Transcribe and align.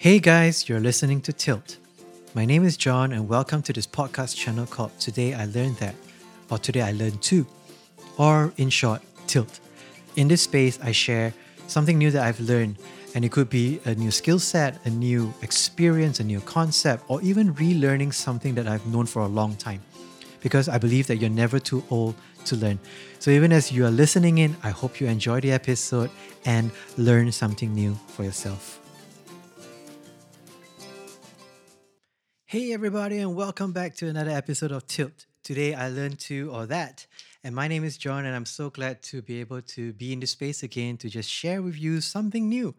Hey 0.00 0.20
guys, 0.20 0.68
you're 0.68 0.78
listening 0.78 1.20
to 1.22 1.32
Tilt. 1.32 1.78
My 2.32 2.44
name 2.44 2.64
is 2.64 2.76
John, 2.76 3.10
and 3.10 3.28
welcome 3.28 3.62
to 3.62 3.72
this 3.72 3.84
podcast 3.84 4.36
channel 4.36 4.64
called 4.64 4.96
Today 5.00 5.34
I 5.34 5.46
Learned 5.46 5.78
That, 5.78 5.96
or 6.48 6.58
Today 6.58 6.82
I 6.82 6.92
Learned 6.92 7.20
Too, 7.20 7.44
or 8.16 8.52
in 8.58 8.70
short, 8.70 9.02
Tilt. 9.26 9.58
In 10.14 10.28
this 10.28 10.42
space, 10.42 10.78
I 10.84 10.92
share 10.92 11.34
something 11.66 11.98
new 11.98 12.12
that 12.12 12.22
I've 12.22 12.38
learned, 12.38 12.76
and 13.16 13.24
it 13.24 13.32
could 13.32 13.50
be 13.50 13.80
a 13.86 13.94
new 13.96 14.12
skill 14.12 14.38
set, 14.38 14.78
a 14.86 14.90
new 14.90 15.34
experience, 15.42 16.20
a 16.20 16.24
new 16.24 16.40
concept, 16.42 17.02
or 17.08 17.20
even 17.22 17.52
relearning 17.54 18.14
something 18.14 18.54
that 18.54 18.68
I've 18.68 18.86
known 18.86 19.06
for 19.06 19.22
a 19.22 19.26
long 19.26 19.56
time. 19.56 19.82
Because 20.40 20.68
I 20.68 20.78
believe 20.78 21.08
that 21.08 21.16
you're 21.16 21.28
never 21.28 21.58
too 21.58 21.82
old 21.90 22.14
to 22.44 22.54
learn. 22.54 22.78
So 23.18 23.32
even 23.32 23.50
as 23.52 23.72
you 23.72 23.84
are 23.84 23.90
listening 23.90 24.38
in, 24.38 24.56
I 24.62 24.70
hope 24.70 25.00
you 25.00 25.08
enjoy 25.08 25.40
the 25.40 25.50
episode 25.50 26.12
and 26.44 26.70
learn 26.96 27.32
something 27.32 27.74
new 27.74 27.98
for 28.06 28.22
yourself. 28.22 28.78
Hey, 32.50 32.72
everybody, 32.72 33.18
and 33.18 33.36
welcome 33.36 33.72
back 33.72 33.94
to 33.96 34.08
another 34.08 34.30
episode 34.30 34.72
of 34.72 34.86
Tilt. 34.86 35.26
Today, 35.44 35.74
I 35.74 35.90
learned 35.90 36.18
to 36.20 36.50
or 36.50 36.64
that. 36.64 37.06
And 37.44 37.54
my 37.54 37.68
name 37.68 37.84
is 37.84 37.98
John, 37.98 38.24
and 38.24 38.34
I'm 38.34 38.46
so 38.46 38.70
glad 38.70 39.02
to 39.02 39.20
be 39.20 39.40
able 39.40 39.60
to 39.60 39.92
be 39.92 40.14
in 40.14 40.20
this 40.20 40.30
space 40.30 40.62
again 40.62 40.96
to 40.96 41.10
just 41.10 41.28
share 41.28 41.60
with 41.60 41.78
you 41.78 42.00
something 42.00 42.48
new. 42.48 42.74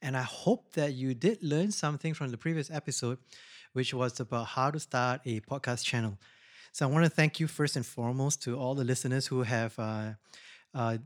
And 0.00 0.16
I 0.16 0.22
hope 0.22 0.72
that 0.72 0.94
you 0.94 1.12
did 1.12 1.42
learn 1.42 1.70
something 1.70 2.14
from 2.14 2.30
the 2.30 2.38
previous 2.38 2.70
episode, 2.70 3.18
which 3.74 3.92
was 3.92 4.18
about 4.20 4.46
how 4.46 4.70
to 4.70 4.80
start 4.80 5.20
a 5.26 5.40
podcast 5.40 5.84
channel. 5.84 6.16
So 6.72 6.88
I 6.88 6.90
want 6.90 7.04
to 7.04 7.10
thank 7.10 7.38
you 7.38 7.46
first 7.46 7.76
and 7.76 7.84
foremost 7.84 8.42
to 8.44 8.58
all 8.58 8.74
the 8.74 8.84
listeners 8.84 9.26
who 9.26 9.42
have 9.42 9.78
uh, 9.78 10.12
uh, 10.74 10.96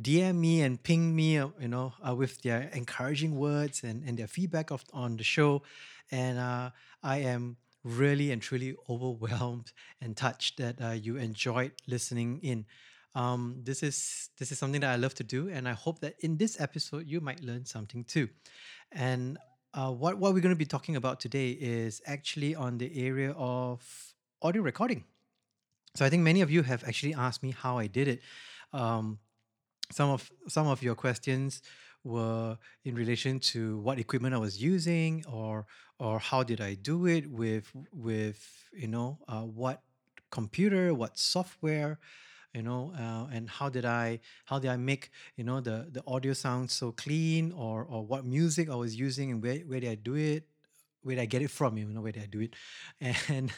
DM 0.00 0.36
me 0.36 0.62
and 0.62 0.80
ping 0.80 1.16
me, 1.16 1.38
uh, 1.38 1.48
you 1.60 1.66
know, 1.66 1.92
uh, 2.08 2.14
with 2.14 2.40
their 2.42 2.70
encouraging 2.72 3.34
words 3.34 3.82
and, 3.82 4.08
and 4.08 4.16
their 4.16 4.28
feedback 4.28 4.70
of, 4.70 4.84
on 4.92 5.16
the 5.16 5.24
show. 5.24 5.64
And 6.12 6.38
uh, 6.38 6.70
I 7.02 7.18
am 7.18 7.56
really 7.84 8.32
and 8.32 8.40
truly 8.42 8.74
overwhelmed 8.88 9.72
and 10.00 10.16
touched 10.16 10.58
that 10.58 10.80
uh, 10.82 10.90
you 10.90 11.16
enjoyed 11.16 11.72
listening 11.86 12.40
in. 12.42 12.66
Um, 13.14 13.60
this 13.62 13.84
is 13.84 14.30
this 14.38 14.50
is 14.50 14.58
something 14.58 14.80
that 14.80 14.90
I 14.90 14.96
love 14.96 15.14
to 15.14 15.24
do, 15.24 15.48
and 15.48 15.68
I 15.68 15.72
hope 15.72 16.00
that 16.00 16.14
in 16.18 16.36
this 16.36 16.60
episode 16.60 17.06
you 17.06 17.20
might 17.20 17.40
learn 17.40 17.64
something 17.64 18.02
too. 18.02 18.28
And 18.90 19.38
uh, 19.72 19.92
what 19.92 20.18
what 20.18 20.34
we're 20.34 20.40
going 20.40 20.54
to 20.54 20.58
be 20.58 20.64
talking 20.64 20.96
about 20.96 21.20
today 21.20 21.50
is 21.50 22.02
actually 22.06 22.56
on 22.56 22.78
the 22.78 22.90
area 23.06 23.30
of 23.32 23.80
audio 24.42 24.62
recording. 24.62 25.04
So 25.94 26.04
I 26.04 26.10
think 26.10 26.24
many 26.24 26.40
of 26.40 26.50
you 26.50 26.62
have 26.62 26.82
actually 26.82 27.14
asked 27.14 27.42
me 27.42 27.52
how 27.52 27.78
I 27.78 27.86
did 27.86 28.08
it. 28.08 28.20
Um, 28.72 29.20
some 29.92 30.10
of 30.10 30.30
some 30.48 30.66
of 30.66 30.82
your 30.82 30.96
questions 30.96 31.62
were 32.02 32.58
in 32.84 32.94
relation 32.94 33.40
to 33.40 33.78
what 33.78 33.98
equipment 33.98 34.34
I 34.34 34.38
was 34.38 34.60
using 34.60 35.24
or 35.26 35.66
or 36.04 36.18
how 36.18 36.42
did 36.42 36.60
I 36.60 36.74
do 36.74 37.06
it 37.06 37.30
with 37.30 37.72
with 37.92 38.40
you 38.72 38.88
know 38.88 39.18
uh, 39.26 39.42
what 39.42 39.82
computer 40.30 40.92
what 40.92 41.18
software 41.18 41.98
you 42.52 42.62
know 42.62 42.92
uh, 42.98 43.26
and 43.32 43.48
how 43.48 43.68
did 43.70 43.86
I 43.86 44.20
how 44.44 44.58
did 44.58 44.70
I 44.70 44.76
make 44.76 45.10
you 45.36 45.44
know 45.44 45.60
the 45.60 45.88
the 45.90 46.02
audio 46.06 46.34
sound 46.34 46.70
so 46.70 46.92
clean 46.92 47.52
or 47.52 47.84
or 47.84 48.04
what 48.04 48.26
music 48.26 48.68
I 48.68 48.74
was 48.76 48.94
using 48.96 49.30
and 49.30 49.42
where, 49.42 49.58
where 49.60 49.80
did 49.80 49.90
I 49.90 49.94
do 49.96 50.14
it 50.14 50.44
where 51.02 51.16
did 51.16 51.22
I 51.22 51.26
get 51.26 51.42
it 51.42 51.50
from 51.50 51.78
you 51.78 51.86
know 51.86 52.02
where 52.02 52.12
did 52.12 52.24
I 52.24 52.26
do 52.26 52.40
it? 52.40 52.54
And 53.28 53.50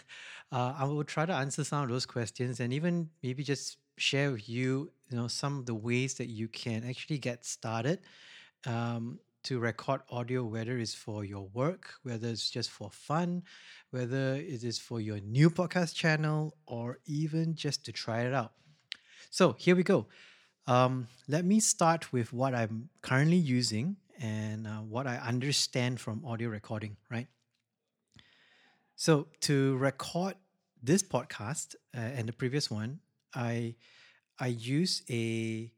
uh, 0.52 0.74
I 0.78 0.84
will 0.84 1.04
try 1.04 1.26
to 1.26 1.32
answer 1.34 1.64
some 1.64 1.82
of 1.82 1.88
those 1.88 2.06
questions 2.06 2.60
and 2.60 2.72
even 2.72 3.10
maybe 3.22 3.42
just 3.42 3.78
share 3.98 4.30
with 4.30 4.48
you 4.48 4.92
you 5.10 5.16
know 5.16 5.28
some 5.28 5.58
of 5.58 5.66
the 5.66 5.74
ways 5.74 6.14
that 6.14 6.28
you 6.28 6.48
can 6.48 6.84
actually 6.88 7.18
get 7.18 7.44
started 7.44 8.00
um, 8.66 9.18
to 9.46 9.60
record 9.60 10.00
audio, 10.10 10.44
whether 10.44 10.76
it's 10.76 10.94
for 10.94 11.24
your 11.24 11.48
work, 11.54 11.94
whether 12.02 12.28
it's 12.28 12.50
just 12.50 12.68
for 12.70 12.90
fun, 12.90 13.44
whether 13.90 14.34
it 14.34 14.64
is 14.64 14.76
for 14.76 15.00
your 15.00 15.20
new 15.20 15.50
podcast 15.50 15.94
channel, 15.94 16.56
or 16.66 16.98
even 17.06 17.54
just 17.54 17.84
to 17.84 17.92
try 17.92 18.22
it 18.22 18.34
out. 18.34 18.52
So 19.30 19.54
here 19.56 19.76
we 19.76 19.84
go. 19.84 20.08
Um, 20.66 21.06
let 21.28 21.44
me 21.44 21.60
start 21.60 22.12
with 22.12 22.32
what 22.32 22.56
I'm 22.56 22.88
currently 23.02 23.36
using 23.36 23.96
and 24.20 24.66
uh, 24.66 24.80
what 24.80 25.06
I 25.06 25.18
understand 25.18 26.00
from 26.00 26.24
audio 26.24 26.48
recording, 26.48 26.96
right? 27.08 27.28
So 28.96 29.28
to 29.42 29.76
record 29.76 30.34
this 30.82 31.04
podcast 31.04 31.76
uh, 31.96 32.00
and 32.00 32.28
the 32.28 32.32
previous 32.32 32.68
one, 32.68 32.98
I 33.32 33.76
I 34.40 34.48
use 34.48 35.02
a 35.08 35.70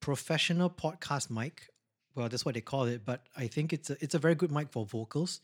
professional 0.00 0.70
podcast 0.70 1.28
mic 1.28 1.73
well, 2.14 2.28
that's 2.28 2.44
what 2.44 2.54
they 2.54 2.60
call 2.60 2.84
it. 2.84 3.04
But 3.04 3.26
I 3.36 3.46
think 3.46 3.72
it's 3.72 3.90
a, 3.90 3.96
it's 4.00 4.14
a 4.14 4.18
very 4.18 4.34
good 4.34 4.52
mic 4.52 4.70
for 4.70 4.86
vocals, 4.86 5.40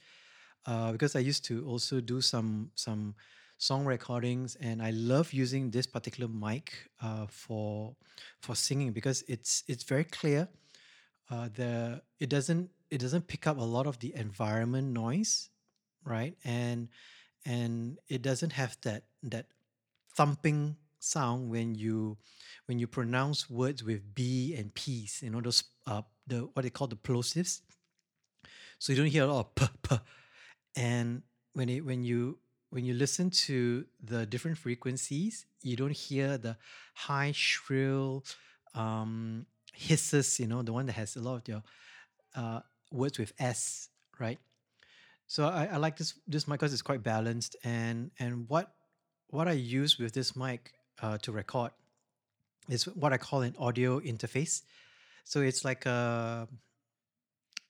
uh, 0.66 0.92
because 0.92 1.16
I 1.16 1.20
used 1.20 1.44
to 1.46 1.66
also 1.66 2.00
do 2.00 2.20
some 2.20 2.70
some 2.74 3.14
song 3.58 3.84
recordings, 3.84 4.56
and 4.60 4.82
I 4.82 4.90
love 4.90 5.32
using 5.32 5.70
this 5.70 5.86
particular 5.86 6.28
mic 6.28 6.72
uh, 7.02 7.26
for 7.28 7.94
for 8.40 8.54
singing 8.54 8.92
because 8.92 9.22
it's 9.28 9.64
it's 9.66 9.84
very 9.84 10.04
clear. 10.04 10.48
Uh, 11.30 11.48
the 11.54 12.02
it 12.18 12.28
doesn't 12.28 12.70
it 12.90 12.98
doesn't 12.98 13.26
pick 13.28 13.46
up 13.46 13.58
a 13.58 13.64
lot 13.64 13.86
of 13.86 13.98
the 13.98 14.14
environment 14.14 14.88
noise, 14.88 15.50
right? 16.04 16.36
And 16.44 16.88
and 17.44 17.98
it 18.08 18.22
doesn't 18.22 18.52
have 18.52 18.76
that 18.82 19.04
that 19.22 19.46
thumping 20.16 20.76
sound 20.98 21.50
when 21.50 21.74
you 21.74 22.18
when 22.66 22.78
you 22.78 22.86
pronounce 22.86 23.48
words 23.48 23.82
with 23.82 24.14
b 24.14 24.54
and 24.54 24.74
p's 24.74 25.20
you 25.22 25.30
know 25.30 25.40
those 25.40 25.64
uh, 25.90 26.02
the 26.26 26.38
what 26.52 26.62
they 26.62 26.70
call 26.70 26.86
the 26.86 26.96
plosives. 26.96 27.60
So 28.78 28.92
you 28.92 28.98
don't 28.98 29.12
hear 29.16 29.24
a 29.24 29.32
lot 29.32 29.40
of 29.40 29.54
p 29.58 29.66
p 29.82 29.96
and 30.76 31.22
when 31.52 31.68
it 31.68 31.84
when 31.84 32.04
you 32.04 32.38
when 32.70 32.84
you 32.84 32.94
listen 32.94 33.30
to 33.30 33.84
the 34.10 34.24
different 34.26 34.56
frequencies 34.56 35.44
you 35.62 35.74
don't 35.76 35.98
hear 36.06 36.38
the 36.38 36.56
high 36.94 37.32
shrill 37.32 38.24
um 38.74 39.44
hisses 39.74 40.38
you 40.38 40.46
know 40.46 40.62
the 40.62 40.72
one 40.72 40.86
that 40.86 40.92
has 40.92 41.16
a 41.16 41.20
lot 41.20 41.34
of 41.40 41.48
your 41.48 41.62
uh, 42.36 42.60
words 42.92 43.18
with 43.18 43.32
s 43.38 43.90
right? 44.20 44.38
So 45.26 45.46
I, 45.46 45.70
I 45.72 45.76
like 45.78 45.96
this 45.96 46.14
this 46.28 46.46
mic 46.46 46.60
because 46.60 46.72
it's 46.72 46.82
quite 46.82 47.02
balanced. 47.02 47.56
And 47.64 48.10
and 48.20 48.48
what 48.48 48.72
what 49.28 49.48
I 49.48 49.52
use 49.52 49.98
with 49.98 50.12
this 50.12 50.36
mic 50.36 50.72
uh, 51.02 51.18
to 51.18 51.32
record 51.32 51.72
is 52.68 52.84
what 52.84 53.12
I 53.12 53.16
call 53.16 53.42
an 53.42 53.56
audio 53.58 54.00
interface. 54.00 54.62
So 55.24 55.40
it's 55.40 55.64
like 55.64 55.86
a 55.86 56.48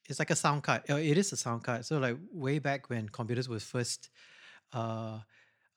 it's 0.08 0.18
like 0.18 0.30
a 0.30 0.36
sound 0.36 0.62
card. 0.62 0.82
Uh, 0.90 0.96
it 0.96 1.16
is 1.18 1.32
a 1.32 1.36
sound 1.36 1.62
card. 1.64 1.84
So 1.84 1.98
like 1.98 2.16
way 2.32 2.58
back 2.58 2.90
when 2.90 3.08
computers 3.08 3.48
were 3.48 3.60
first 3.60 4.10
uh, 4.72 5.20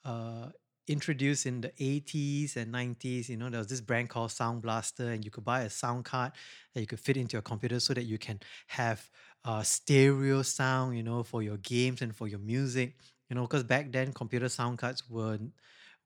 uh, 0.03 0.49
introduced 0.87 1.45
in 1.45 1.61
the 1.61 1.73
80s 1.79 2.57
and 2.57 2.71
90s, 2.71 3.29
you 3.29 3.37
know, 3.37 3.49
there 3.49 3.59
was 3.59 3.67
this 3.67 3.81
brand 3.81 4.09
called 4.09 4.31
Sound 4.31 4.61
Blaster, 4.61 5.11
and 5.11 5.23
you 5.25 5.31
could 5.31 5.45
buy 5.45 5.61
a 5.63 5.69
sound 5.69 6.05
card 6.05 6.33
that 6.73 6.81
you 6.81 6.87
could 6.87 6.99
fit 6.99 7.17
into 7.17 7.33
your 7.33 7.41
computer 7.43 7.79
so 7.79 7.93
that 7.93 8.03
you 8.03 8.17
can 8.17 8.39
have 8.67 9.09
uh, 9.45 9.63
stereo 9.63 10.41
sound, 10.41 10.97
you 10.97 11.03
know, 11.03 11.23
for 11.23 11.43
your 11.43 11.57
games 11.57 12.01
and 12.01 12.15
for 12.15 12.27
your 12.27 12.39
music. 12.39 12.95
You 13.29 13.35
know, 13.35 13.43
because 13.43 13.63
back 13.63 13.91
then 13.91 14.13
computer 14.13 14.49
sound 14.49 14.79
cards 14.79 15.09
were 15.09 15.39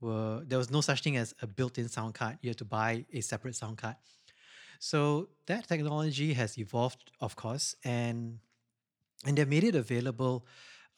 were 0.01 0.43
there 0.45 0.57
was 0.57 0.71
no 0.71 0.81
such 0.81 1.01
thing 1.03 1.17
as 1.17 1.33
a 1.41 1.47
built-in 1.47 1.89
sound 1.89 2.13
card. 2.15 2.37
You 2.41 2.49
had 2.49 2.57
to 2.59 2.65
buy 2.65 3.05
a 3.13 3.21
separate 3.21 3.55
sound 3.55 3.77
card. 3.77 3.95
So 4.79 5.29
that 5.47 5.67
technology 5.67 6.33
has 6.33 6.57
evolved, 6.57 7.11
of 7.21 7.35
course, 7.35 7.75
and 7.83 8.39
and 9.25 9.37
they 9.37 9.45
made 9.45 9.63
it 9.63 9.75
available 9.75 10.45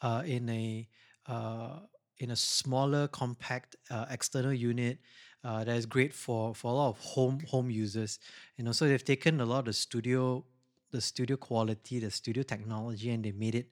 uh, 0.02 0.24
in 0.26 0.50
a 0.50 0.88
uh, 1.28 1.80
in 2.18 2.32
a 2.32 2.36
smaller, 2.36 3.08
compact 3.08 3.76
uh, 3.90 4.06
external 4.10 4.54
unit 4.54 5.00
uh, 5.44 5.64
that 5.64 5.76
is 5.76 5.86
great 5.86 6.14
for 6.14 6.54
for 6.56 6.72
a 6.72 6.76
lot 6.76 6.90
of 6.90 7.00
home 7.00 7.40
home 7.48 7.70
users. 7.70 8.20
You 8.58 8.64
know, 8.66 8.72
so 8.72 8.88
they've 8.88 9.04
taken 9.04 9.40
a 9.42 9.46
lot 9.46 9.60
of 9.60 9.66
the 9.66 9.74
studio 9.74 10.46
the 10.92 11.02
studio 11.02 11.38
quality, 11.38 12.00
the 12.00 12.10
studio 12.12 12.42
technology, 12.44 13.12
and 13.12 13.24
they 13.24 13.32
made 13.32 13.54
it 13.56 13.70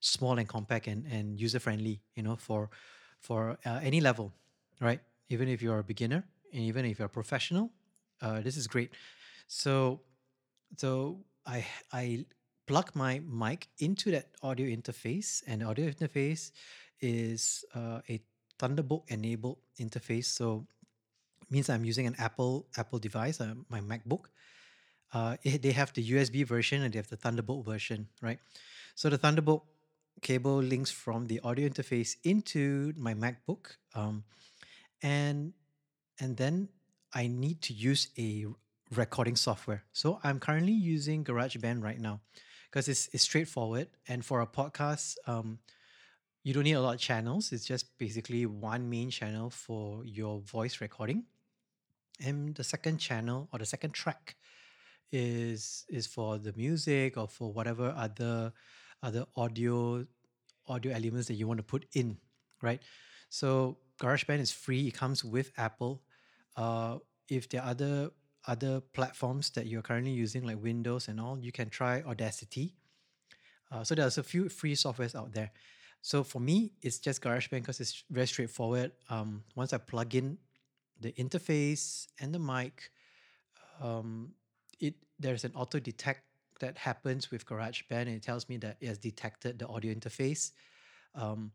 small 0.00 0.38
and 0.38 0.48
compact 0.48 0.86
and, 0.86 1.04
and 1.06 1.40
user 1.40 1.58
friendly. 1.58 2.00
You 2.14 2.22
know, 2.22 2.36
for 2.36 2.70
for 3.20 3.58
uh, 3.66 3.80
any 3.82 4.00
level 4.00 4.32
right? 4.80 5.00
Even 5.28 5.46
if 5.46 5.60
you're 5.60 5.78
a 5.80 5.84
beginner 5.84 6.24
and 6.54 6.62
even 6.62 6.86
if 6.86 6.98
you're 6.98 7.06
a 7.06 7.10
professional, 7.10 7.70
uh, 8.22 8.40
this 8.40 8.56
is 8.56 8.66
great. 8.66 8.92
So, 9.50 10.00
so 10.78 11.26
I 11.44 11.66
I 11.92 12.24
plug 12.70 12.94
my 12.94 13.18
mic 13.26 13.66
into 13.82 14.12
that 14.12 14.30
audio 14.46 14.70
interface, 14.70 15.42
and 15.44 15.66
audio 15.66 15.90
interface 15.90 16.52
is 17.00 17.64
uh, 17.74 17.98
a 18.08 18.22
Thunderbolt 18.60 19.10
enabled 19.10 19.58
interface. 19.80 20.26
So, 20.26 20.68
it 21.42 21.50
means 21.50 21.68
I'm 21.68 21.84
using 21.84 22.06
an 22.06 22.14
Apple 22.18 22.70
Apple 22.78 23.00
device, 23.00 23.40
uh, 23.40 23.54
my 23.68 23.80
MacBook. 23.80 24.30
Uh, 25.12 25.36
it, 25.42 25.62
they 25.62 25.72
have 25.72 25.92
the 25.94 26.04
USB 26.14 26.46
version 26.46 26.82
and 26.82 26.94
they 26.94 26.98
have 27.02 27.10
the 27.10 27.18
Thunderbolt 27.18 27.66
version, 27.66 28.06
right? 28.22 28.38
So 28.94 29.10
the 29.10 29.18
Thunderbolt 29.18 29.66
cable 30.22 30.62
links 30.62 30.92
from 30.92 31.26
the 31.26 31.40
audio 31.40 31.68
interface 31.68 32.14
into 32.22 32.92
my 32.96 33.14
MacBook. 33.14 33.74
Um, 33.96 34.22
and 35.02 35.54
and 36.20 36.36
then 36.36 36.68
I 37.12 37.26
need 37.26 37.62
to 37.62 37.72
use 37.74 38.14
a 38.16 38.46
recording 38.94 39.36
software. 39.36 39.84
So 39.92 40.20
I'm 40.24 40.38
currently 40.40 40.72
using 40.72 41.24
GarageBand 41.24 41.82
right 41.82 42.00
now. 42.00 42.20
because 42.70 42.88
it's, 42.88 43.08
it's 43.12 43.24
straightforward. 43.24 43.88
And 44.08 44.24
for 44.24 44.40
a 44.40 44.46
podcast, 44.46 45.16
um, 45.26 45.58
you 46.42 46.54
don't 46.54 46.64
need 46.64 46.74
a 46.74 46.80
lot 46.80 46.94
of 46.94 47.00
channels. 47.00 47.52
It's 47.52 47.64
just 47.64 47.98
basically 47.98 48.46
one 48.46 48.88
main 48.88 49.10
channel 49.10 49.50
for 49.50 50.04
your 50.04 50.40
voice 50.40 50.80
recording. 50.80 51.24
And 52.24 52.54
the 52.54 52.64
second 52.64 52.98
channel 52.98 53.48
or 53.52 53.58
the 53.58 53.66
second 53.66 53.92
track 53.92 54.36
is 55.12 55.84
is 55.88 56.06
for 56.06 56.38
the 56.38 56.52
music 56.56 57.16
or 57.16 57.26
for 57.26 57.52
whatever 57.52 57.92
other 57.96 58.52
other 59.02 59.26
audio 59.36 60.06
audio 60.68 60.92
elements 60.92 61.26
that 61.28 61.34
you 61.34 61.48
want 61.48 61.58
to 61.58 61.64
put 61.64 61.86
in, 61.94 62.18
right? 62.62 62.80
So 63.28 63.78
GarageBand 64.00 64.40
is 64.40 64.52
free. 64.52 64.86
It 64.86 64.92
comes 64.94 65.24
with 65.24 65.50
Apple. 65.56 66.02
Uh, 66.56 66.98
if 67.28 67.48
there 67.48 67.62
are 67.62 67.70
other 67.70 68.10
other 68.50 68.80
platforms 68.80 69.50
that 69.50 69.66
you're 69.66 69.86
currently 69.90 70.10
using, 70.10 70.42
like 70.44 70.60
Windows 70.60 71.06
and 71.08 71.20
all, 71.20 71.38
you 71.38 71.52
can 71.52 71.70
try 71.70 72.02
Audacity. 72.02 72.74
Uh, 73.70 73.84
so 73.84 73.94
there's 73.94 74.18
a 74.18 74.24
few 74.24 74.48
free 74.48 74.74
softwares 74.74 75.14
out 75.14 75.32
there. 75.32 75.50
So 76.02 76.24
for 76.24 76.40
me, 76.40 76.72
it's 76.82 76.98
just 76.98 77.22
GarageBand 77.22 77.62
because 77.62 77.78
it's 77.78 78.02
very 78.10 78.26
straightforward. 78.26 78.90
Um, 79.08 79.44
once 79.54 79.72
I 79.72 79.78
plug 79.78 80.14
in 80.14 80.38
the 81.00 81.12
interface 81.12 82.08
and 82.18 82.34
the 82.34 82.40
mic, 82.40 82.90
um, 83.80 84.32
it 84.80 84.94
there's 85.18 85.44
an 85.44 85.52
auto 85.54 85.78
detect 85.78 86.24
that 86.60 86.76
happens 86.76 87.30
with 87.30 87.46
GarageBand, 87.46 88.08
and 88.08 88.16
it 88.20 88.22
tells 88.22 88.48
me 88.48 88.56
that 88.58 88.76
it 88.80 88.88
has 88.88 88.98
detected 88.98 89.58
the 89.60 89.68
audio 89.68 89.94
interface. 89.94 90.52
Um, 91.14 91.52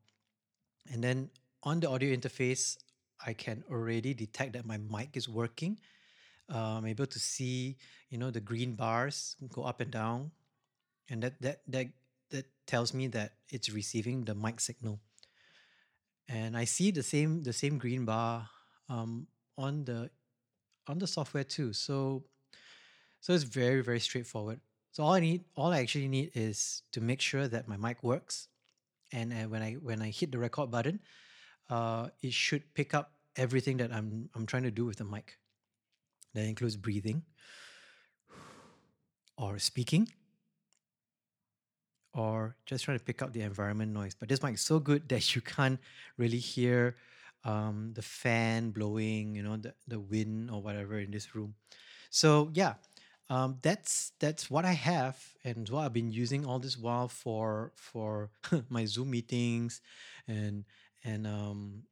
and 0.91 1.03
then 1.03 1.29
on 1.63 1.79
the 1.79 1.89
audio 1.89 2.15
interface, 2.15 2.77
I 3.25 3.33
can 3.33 3.63
already 3.69 4.13
detect 4.13 4.53
that 4.53 4.65
my 4.65 4.77
mic 4.77 5.17
is 5.17 5.27
working. 5.27 5.79
Uh, 6.51 6.77
I'm 6.77 6.85
able 6.85 7.07
to 7.07 7.19
see, 7.19 7.77
you 8.09 8.17
know, 8.17 8.29
the 8.29 8.39
green 8.39 8.73
bars 8.73 9.35
go 9.49 9.63
up 9.63 9.81
and 9.81 9.89
down, 9.91 10.31
and 11.09 11.23
that 11.23 11.41
that 11.41 11.61
that 11.67 11.87
that 12.29 12.45
tells 12.67 12.93
me 12.93 13.07
that 13.07 13.33
it's 13.49 13.69
receiving 13.69 14.25
the 14.25 14.35
mic 14.35 14.59
signal. 14.59 14.99
And 16.27 16.57
I 16.57 16.65
see 16.65 16.91
the 16.91 17.03
same 17.03 17.43
the 17.43 17.53
same 17.53 17.77
green 17.77 18.05
bar 18.05 18.49
um, 18.89 19.27
on 19.57 19.85
the 19.85 20.09
on 20.87 20.99
the 20.99 21.07
software 21.07 21.43
too. 21.43 21.73
So 21.73 22.25
so 23.21 23.33
it's 23.33 23.43
very 23.43 23.81
very 23.81 23.99
straightforward. 23.99 24.59
So 24.91 25.03
all 25.03 25.13
I 25.13 25.19
need, 25.19 25.43
all 25.55 25.73
I 25.73 25.79
actually 25.79 26.07
need 26.07 26.31
is 26.35 26.83
to 26.93 27.01
make 27.01 27.19
sure 27.19 27.49
that 27.49 27.67
my 27.67 27.75
mic 27.75 28.01
works, 28.01 28.47
and 29.11 29.33
uh, 29.33 29.49
when 29.49 29.61
I 29.61 29.73
when 29.73 30.01
I 30.01 30.09
hit 30.09 30.31
the 30.31 30.37
record 30.37 30.71
button, 30.71 31.01
uh, 31.69 32.09
it 32.21 32.31
should 32.31 32.73
pick 32.73 32.93
up 32.93 33.11
everything 33.35 33.77
that 33.77 33.91
I'm 33.91 34.29
I'm 34.35 34.45
trying 34.45 34.63
to 34.63 34.71
do 34.71 34.85
with 34.85 34.97
the 34.97 35.03
mic. 35.03 35.37
That 36.35 36.45
includes 36.45 36.75
breathing, 36.75 37.23
or 39.37 39.57
speaking, 39.59 40.09
or 42.13 42.55
just 42.65 42.85
trying 42.85 42.99
to 42.99 43.03
pick 43.03 43.21
up 43.21 43.33
the 43.33 43.41
environment 43.41 43.91
noise. 43.93 44.15
But 44.15 44.29
this 44.29 44.43
mic 44.43 44.55
is 44.55 44.61
so 44.61 44.79
good 44.79 45.09
that 45.09 45.35
you 45.35 45.41
can't 45.41 45.79
really 46.17 46.39
hear 46.39 46.95
um, 47.43 47.93
the 47.95 48.01
fan 48.01 48.71
blowing, 48.71 49.35
you 49.35 49.43
know, 49.43 49.57
the, 49.57 49.73
the 49.87 49.99
wind 49.99 50.51
or 50.51 50.61
whatever 50.61 50.99
in 50.99 51.11
this 51.11 51.35
room. 51.35 51.55
So 52.09 52.51
yeah, 52.53 52.75
um, 53.29 53.57
that's 53.61 54.13
that's 54.19 54.51
what 54.51 54.65
I 54.65 54.73
have 54.73 55.17
and 55.43 55.67
what 55.69 55.85
I've 55.85 55.93
been 55.93 56.11
using 56.11 56.45
all 56.45 56.59
this 56.59 56.77
while 56.77 57.07
for 57.07 57.73
for 57.75 58.31
my 58.69 58.85
Zoom 58.85 59.11
meetings 59.11 59.81
and 60.27 60.65
and 61.03 61.27
um, 61.27 61.83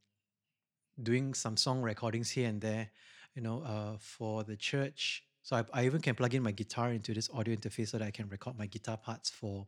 doing 1.02 1.34
some 1.34 1.58
song 1.58 1.82
recordings 1.82 2.32
here 2.32 2.50
and 2.50 2.62
there, 2.62 2.92
you 3.36 3.42
know, 3.42 3.62
uh, 3.64 3.98
for 4.00 4.44
the 4.44 4.56
church. 4.56 5.24
So 5.42 5.58
I, 5.58 5.66
I 5.74 5.86
even 5.86 6.02
can 6.02 6.16
plug 6.16 6.34
in 6.34 6.44
my 6.44 6.52
guitar 6.52 6.92
into 6.92 7.14
this 7.14 7.30
audio 7.34 7.56
interface 7.56 7.90
so 7.90 7.98
that 7.98 8.06
I 8.06 8.12
can 8.12 8.30
record 8.30 8.58
my 8.58 8.66
guitar 8.66 8.98
parts 8.98 9.30
for 9.30 9.68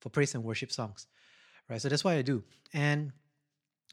for 0.00 0.08
praise 0.08 0.34
and 0.34 0.42
worship 0.42 0.72
songs, 0.72 1.06
right? 1.68 1.80
So 1.80 1.88
that's 1.88 2.02
what 2.02 2.16
I 2.16 2.22
do. 2.22 2.42
And 2.72 3.12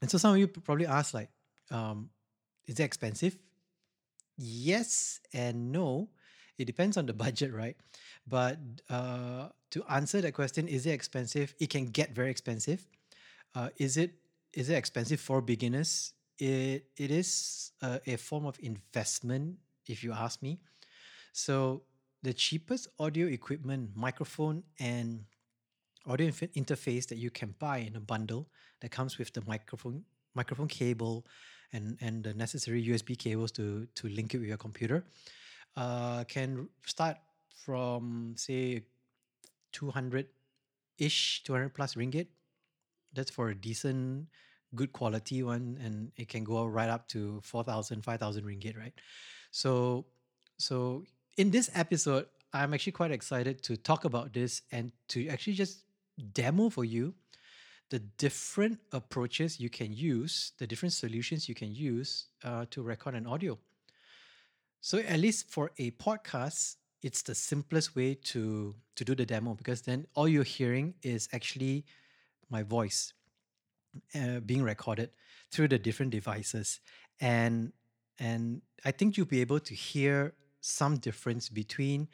and 0.01 0.09
so 0.09 0.17
some 0.17 0.31
of 0.33 0.37
you 0.37 0.47
probably 0.47 0.87
ask 0.87 1.13
like, 1.13 1.29
um, 1.71 2.09
is 2.67 2.79
it 2.79 2.83
expensive? 2.83 3.37
Yes 4.37 5.19
and 5.33 5.71
no. 5.71 6.09
It 6.57 6.65
depends 6.65 6.97
on 6.97 7.05
the 7.05 7.13
budget, 7.25 7.53
right? 7.53 7.75
But 8.27 8.59
uh, 8.89 9.49
to 9.71 9.83
answer 9.89 10.21
that 10.21 10.33
question, 10.33 10.67
is 10.67 10.85
it 10.85 10.91
expensive? 10.91 11.53
It 11.59 11.69
can 11.69 11.85
get 11.87 12.11
very 12.15 12.31
expensive. 12.31 12.85
Uh, 13.55 13.69
is 13.77 13.97
it 13.97 14.13
is 14.53 14.69
it 14.69 14.75
expensive 14.75 15.19
for 15.19 15.41
beginners? 15.41 16.13
It 16.39 16.85
it 16.97 17.11
is 17.11 17.71
a, 17.81 17.99
a 18.07 18.15
form 18.15 18.45
of 18.45 18.57
investment, 18.61 19.57
if 19.85 20.03
you 20.03 20.13
ask 20.13 20.41
me. 20.41 20.59
So 21.33 21.83
the 22.23 22.33
cheapest 22.33 22.87
audio 22.97 23.27
equipment, 23.27 23.91
microphone, 23.95 24.63
and 24.79 25.25
audio 26.07 26.29
interface 26.29 27.07
that 27.07 27.17
you 27.17 27.29
can 27.29 27.55
buy 27.59 27.79
in 27.79 27.95
a 27.95 27.99
bundle 27.99 28.47
that 28.81 28.91
comes 28.91 29.17
with 29.17 29.33
the 29.33 29.41
microphone 29.45 30.03
microphone 30.33 30.67
cable 30.67 31.25
and 31.73 31.97
and 32.01 32.23
the 32.23 32.33
necessary 32.33 32.83
USB 32.83 33.17
cables 33.17 33.51
to 33.51 33.87
to 33.95 34.07
link 34.07 34.33
it 34.33 34.39
with 34.39 34.47
your 34.47 34.57
computer 34.57 35.03
uh, 35.75 36.23
can 36.23 36.69
start 36.85 37.17
from 37.65 38.33
say 38.37 38.83
200 39.73 40.27
ish 40.97 41.43
200 41.43 41.73
plus 41.73 41.95
ringgit 41.95 42.27
that's 43.13 43.31
for 43.31 43.49
a 43.49 43.55
decent 43.55 44.27
good 44.75 44.93
quality 44.93 45.41
one 45.43 45.77
and 45.83 46.11
it 46.15 46.27
can 46.29 46.43
go 46.43 46.65
right 46.65 46.89
up 46.89 47.07
to 47.07 47.41
4000 47.43 48.03
5000 48.03 48.43
ringgit 48.43 48.77
right 48.77 48.93
so 49.51 50.05
so 50.57 51.03
in 51.37 51.49
this 51.49 51.69
episode 51.73 52.27
i'm 52.53 52.73
actually 52.73 52.91
quite 52.91 53.11
excited 53.11 53.63
to 53.63 53.77
talk 53.77 54.05
about 54.05 54.33
this 54.33 54.61
and 54.71 54.91
to 55.07 55.27
actually 55.27 55.53
just 55.53 55.85
demo 56.33 56.69
for 56.69 56.85
you 56.85 57.13
the 57.89 57.99
different 57.99 58.79
approaches 58.91 59.59
you 59.59 59.69
can 59.69 59.91
use, 59.91 60.53
the 60.59 60.67
different 60.67 60.93
solutions 60.93 61.49
you 61.49 61.55
can 61.55 61.73
use 61.73 62.27
uh, 62.43 62.65
to 62.69 62.83
record 62.83 63.15
an 63.15 63.25
audio. 63.25 63.57
So 64.81 64.99
at 64.99 65.19
least 65.19 65.49
for 65.49 65.71
a 65.77 65.91
podcast, 65.91 66.75
it's 67.01 67.21
the 67.23 67.35
simplest 67.35 67.95
way 67.95 68.13
to 68.13 68.75
to 68.95 69.05
do 69.05 69.15
the 69.15 69.25
demo 69.25 69.53
because 69.53 69.81
then 69.81 70.05
all 70.15 70.27
you're 70.27 70.43
hearing 70.43 70.93
is 71.01 71.29
actually 71.31 71.85
my 72.49 72.61
voice 72.63 73.13
uh, 74.15 74.39
being 74.39 74.63
recorded 74.63 75.09
through 75.51 75.67
the 75.67 75.79
different 75.79 76.11
devices, 76.11 76.79
and 77.19 77.73
and 78.19 78.61
I 78.85 78.91
think 78.91 79.17
you'll 79.17 79.25
be 79.25 79.41
able 79.41 79.59
to 79.59 79.73
hear 79.73 80.33
some 80.61 80.97
difference 80.97 81.49
between 81.49 82.07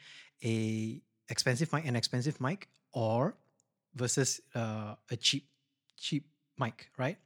a 0.44 1.00
expensive 1.28 1.72
mic 1.72 1.86
and 1.86 1.96
expensive 1.96 2.40
mic 2.40 2.68
or 2.92 3.36
versus 3.94 4.40
uh, 4.54 4.94
a 5.10 5.16
cheap 5.16 5.48
cheap 5.96 6.26
mic, 6.58 6.90
right? 6.96 7.18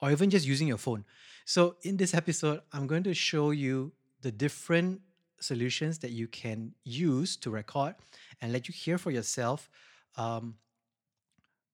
Or 0.00 0.10
even 0.10 0.30
just 0.30 0.46
using 0.46 0.68
your 0.68 0.78
phone. 0.78 1.04
So 1.44 1.76
in 1.82 1.96
this 1.96 2.14
episode, 2.14 2.60
I'm 2.72 2.86
going 2.86 3.04
to 3.04 3.14
show 3.14 3.50
you 3.50 3.92
the 4.22 4.32
different 4.32 5.00
solutions 5.40 5.98
that 5.98 6.10
you 6.10 6.26
can 6.26 6.72
use 6.84 7.36
to 7.36 7.50
record 7.50 7.94
and 8.40 8.52
let 8.52 8.66
you 8.68 8.74
hear 8.74 8.98
for 8.98 9.10
yourself 9.10 9.70
um, 10.16 10.56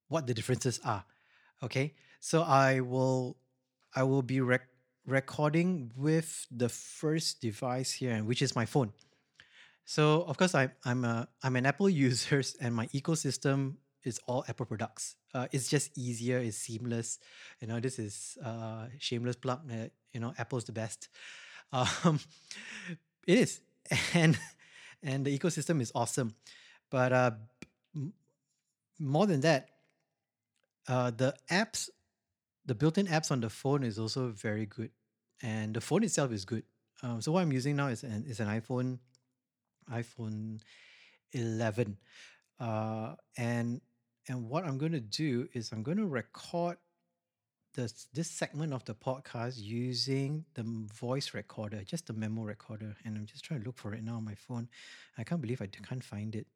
what 0.09 0.27
the 0.27 0.35
differences 0.35 0.81
are. 0.85 1.05
Okay, 1.63 1.95
so 2.21 2.43
I 2.43 2.81
will 2.81 3.37
I 3.95 4.05
will 4.05 4.23
be 4.23 4.41
rec- 4.41 4.69
recording 5.07 5.91
with 5.97 6.47
the 6.51 6.69
first 6.69 7.41
device 7.41 7.93
here, 7.93 8.23
which 8.23 8.43
is 8.43 8.55
my 8.55 8.67
phone. 8.67 8.93
So 9.85 10.23
of 10.23 10.37
course 10.37 10.55
I, 10.55 10.71
I'm 10.85 11.05
a 11.05 11.27
I'm 11.43 11.57
an 11.57 11.67
Apple 11.73 11.89
user 11.89 12.43
and 12.61 12.75
my 12.75 12.87
ecosystem 12.89 13.77
is 14.05 14.21
all 14.27 14.45
Apple 14.49 14.67
products. 14.67 15.17
Uh, 15.35 15.47
it's 15.53 15.69
just 15.69 15.97
easier, 15.99 16.39
it's 16.39 16.57
seamless. 16.57 17.19
You 17.61 17.69
know, 17.69 17.81
this 17.81 17.99
is 17.99 18.39
uh, 18.45 18.87
shameless 18.99 19.37
plug. 19.37 19.61
Uh, 19.71 19.89
you 20.13 20.21
know, 20.21 20.33
Apple's 20.39 20.65
the 20.65 20.73
best. 20.73 21.09
Um, 21.73 22.19
it 23.29 23.39
is, 23.39 23.61
and 24.15 24.37
and 25.05 25.25
the 25.25 25.31
ecosystem 25.39 25.81
is 25.81 25.93
awesome. 25.95 26.35
But 26.91 27.13
uh, 27.13 27.31
more 28.99 29.27
than 29.27 29.41
that, 29.43 29.69
uh, 30.89 31.11
the 31.11 31.35
apps, 31.49 31.89
the 32.71 32.75
built-in 32.77 33.09
apps 33.09 33.33
on 33.33 33.41
the 33.41 33.51
phone 33.51 33.83
is 33.83 33.99
also 33.99 34.29
very 34.29 34.65
good, 34.65 34.93
and 35.43 35.75
the 35.75 35.81
phone 35.81 36.05
itself 36.05 36.31
is 36.31 36.45
good. 36.45 36.63
Um, 37.03 37.21
so 37.21 37.33
what 37.33 37.41
I'm 37.41 37.51
using 37.51 37.75
now 37.75 37.89
is 37.89 38.05
an 38.05 38.25
is 38.29 38.39
an 38.39 38.47
iPhone, 38.47 39.01
iPhone 39.93 40.61
11, 41.33 41.97
uh, 42.61 43.17
and 43.37 43.81
and 44.29 44.49
what 44.49 44.65
I'm 44.65 44.79
going 44.79 44.93
to 44.93 45.01
do 45.01 45.49
is 45.53 45.73
I'm 45.73 45.83
going 45.83 45.97
to 45.97 46.07
record 46.07 46.77
this 47.75 48.07
this 48.13 48.31
segment 48.31 48.73
of 48.73 48.85
the 48.85 48.95
podcast 48.95 49.55
using 49.59 50.45
the 50.55 50.63
voice 50.63 51.35
recorder, 51.35 51.83
just 51.83 52.07
the 52.07 52.13
memo 52.13 52.43
recorder. 52.43 52.95
And 53.05 53.17
I'm 53.17 53.27
just 53.27 53.43
trying 53.43 53.63
to 53.63 53.67
look 53.67 53.79
for 53.79 53.95
it 53.95 54.05
now 54.05 54.15
on 54.15 54.25
my 54.25 54.37
phone. 54.37 54.69
I 55.19 55.25
can't 55.25 55.41
believe 55.41 55.61
I 55.61 55.67
can't 55.67 56.05
find 56.05 56.37
it 56.37 56.47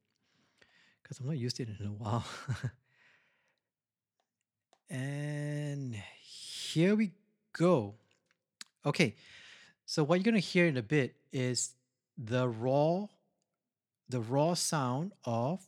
because 1.03 1.19
I've 1.19 1.27
not 1.27 1.39
used 1.39 1.57
to 1.57 1.65
it 1.65 1.71
in 1.81 1.87
a 1.87 1.91
while. 1.91 2.25
and 4.91 5.97
here 6.23 6.95
we 6.95 7.13
go. 7.53 7.95
Okay, 8.85 9.17
so 9.87 10.05
what 10.05 10.17
you're 10.17 10.25
gonna 10.25 10.39
hear 10.39 10.67
in 10.67 10.77
a 10.77 10.83
bit 10.83 11.17
is 11.33 11.73
the 12.17 12.49
raw, 12.49 13.07
the 14.09 14.21
raw 14.21 14.55
sound 14.55 15.13
of 15.25 15.67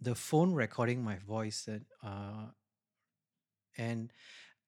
the 0.00 0.14
phone 0.14 0.52
recording 0.52 1.02
my 1.02 1.16
voice 1.16 1.68
uh, 1.68 2.08
and 3.78 4.12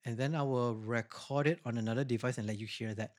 and 0.04 0.18
then 0.18 0.34
I 0.34 0.42
will 0.42 0.74
record 0.74 1.46
it 1.46 1.60
on 1.64 1.78
another 1.78 2.04
device 2.04 2.36
and 2.38 2.46
let 2.46 2.58
you 2.58 2.66
hear 2.66 2.94
that. 2.94 3.12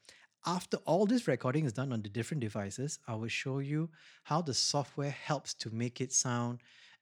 After 0.46 0.78
all 0.86 1.08
this 1.08 1.28
recording 1.28 1.66
is 1.66 1.74
done 1.74 1.92
on 1.92 2.04
the 2.04 2.10
different 2.10 2.42
devices, 2.42 3.00
I 3.08 3.16
will 3.16 3.28
show 3.28 3.58
you 3.58 3.90
how 4.24 4.44
the 4.44 4.54
software 4.54 5.10
helps 5.10 5.56
to 5.56 5.72
make 5.72 6.00
it 6.00 6.14
sound 6.14 6.60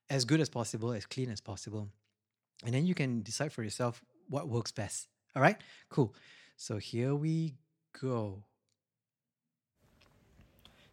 as 0.10 0.24
good 0.24 0.40
as 0.40 0.48
possible, 0.48 0.94
as 0.94 1.06
clean 1.06 1.30
as 1.30 1.42
possible. 1.42 1.90
And 2.66 2.74
then 2.74 2.86
you 2.86 2.96
can 2.96 3.22
decide 3.22 3.52
for 3.52 3.64
yourself 3.64 4.02
what 4.30 4.48
works 4.48 4.72
best. 4.72 5.08
All 5.36 5.42
right, 5.42 5.58
cool. 5.90 6.14
So 6.56 6.78
here 6.78 7.16
we 7.16 7.56
go. 8.00 8.44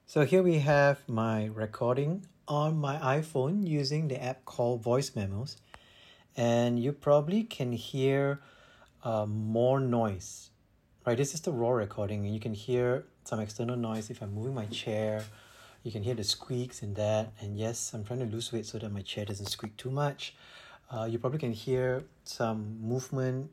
So 0.07 0.25
here 0.25 0.43
we 0.43 0.59
have 0.59 1.09
my 1.09 1.47
recording 1.47 2.27
on 2.49 2.77
my 2.77 2.97
iPhone 2.97 3.67
using 3.67 4.09
the 4.09 4.21
app 4.23 4.45
called 4.45 4.83
Voice 4.83 5.15
Memos. 5.15 5.57
And 6.37 6.83
you 6.83 6.93
probably 6.93 7.45
can 7.45 7.73
hear 7.73 8.41
uh, 9.05 9.27
more 9.27 9.79
noise. 9.79 10.51
Right, 11.07 11.17
this 11.17 11.33
is 11.33 11.41
the 11.41 11.53
raw 11.53 11.71
recording, 11.71 12.27
and 12.27 12.35
you 12.35 12.41
can 12.41 12.53
hear 12.53 13.05
some 13.25 13.41
external 13.41 13.77
noise 13.77 14.11
if 14.11 14.21
I'm 14.23 14.35
moving 14.35 14.55
my 14.55 14.67
chair. 14.67 15.25
You 15.83 15.91
can 15.91 16.03
hear 16.03 16.15
the 16.15 16.25
squeaks 16.25 16.83
in 16.83 16.95
that. 16.95 17.33
And 17.41 17.59
yes, 17.59 17.93
I'm 17.95 18.05
trying 18.05 18.19
to 18.19 18.27
lose 18.27 18.53
weight 18.53 18.67
so 18.67 18.79
that 18.79 18.93
my 18.93 19.01
chair 19.01 19.25
doesn't 19.25 19.47
squeak 19.47 19.77
too 19.77 19.91
much. 19.91 20.35
Uh, 20.91 21.05
you 21.05 21.19
probably 21.19 21.39
can 21.39 21.53
hear 21.53 22.05
some 22.25 22.81
movement 22.81 23.51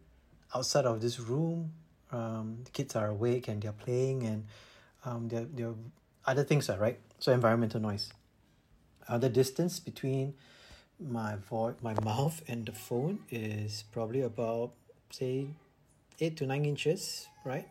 outside 0.55 0.85
of 0.85 1.01
this 1.01 1.19
room. 1.19 1.71
Um, 2.11 2.59
the 2.63 2.71
kids 2.71 2.95
are 2.95 3.07
awake 3.07 3.47
and 3.47 3.61
they're 3.61 3.73
playing, 3.73 4.23
and 4.23 4.45
um, 5.05 5.27
they're, 5.27 5.45
they're 5.45 5.73
other 6.25 6.43
things 6.43 6.69
are 6.69 6.77
right? 6.77 6.99
So 7.19 7.31
environmental 7.31 7.79
noise. 7.79 8.11
Uh, 9.07 9.17
the 9.17 9.29
distance 9.29 9.79
between 9.79 10.33
my 10.99 11.35
voice 11.35 11.75
my 11.81 11.93
mouth 12.03 12.41
and 12.47 12.65
the 12.65 12.71
phone 12.71 13.19
is 13.29 13.83
probably 13.91 14.21
about 14.21 14.71
say 15.11 15.47
eight 16.19 16.35
to 16.37 16.45
nine 16.45 16.65
inches 16.65 17.27
right? 17.45 17.67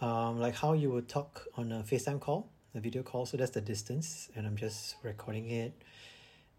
Um, 0.00 0.40
like 0.40 0.54
how 0.54 0.72
you 0.72 0.90
would 0.90 1.08
talk 1.08 1.46
on 1.56 1.72
a 1.72 1.82
FaceTime 1.82 2.20
call 2.20 2.48
a 2.74 2.80
video 2.80 3.02
call. 3.02 3.26
So 3.26 3.36
that's 3.36 3.52
the 3.52 3.60
distance 3.60 4.28
and 4.34 4.46
I'm 4.46 4.56
just 4.56 4.96
recording 5.02 5.50
it. 5.50 5.72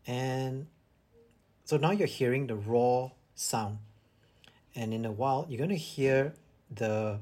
And 0.08 0.68
so 1.65 1.77
now 1.77 1.91
you're 1.91 2.07
hearing 2.07 2.48
the 2.48 2.55
raw 2.55 3.10
sound 3.36 3.79
and 4.75 4.93
in 4.93 5.05
a 5.05 5.12
while 5.12 5.45
you're 5.50 5.57
going 5.57 5.69
to 5.69 5.75
hear 5.75 6.34
the 6.72 7.19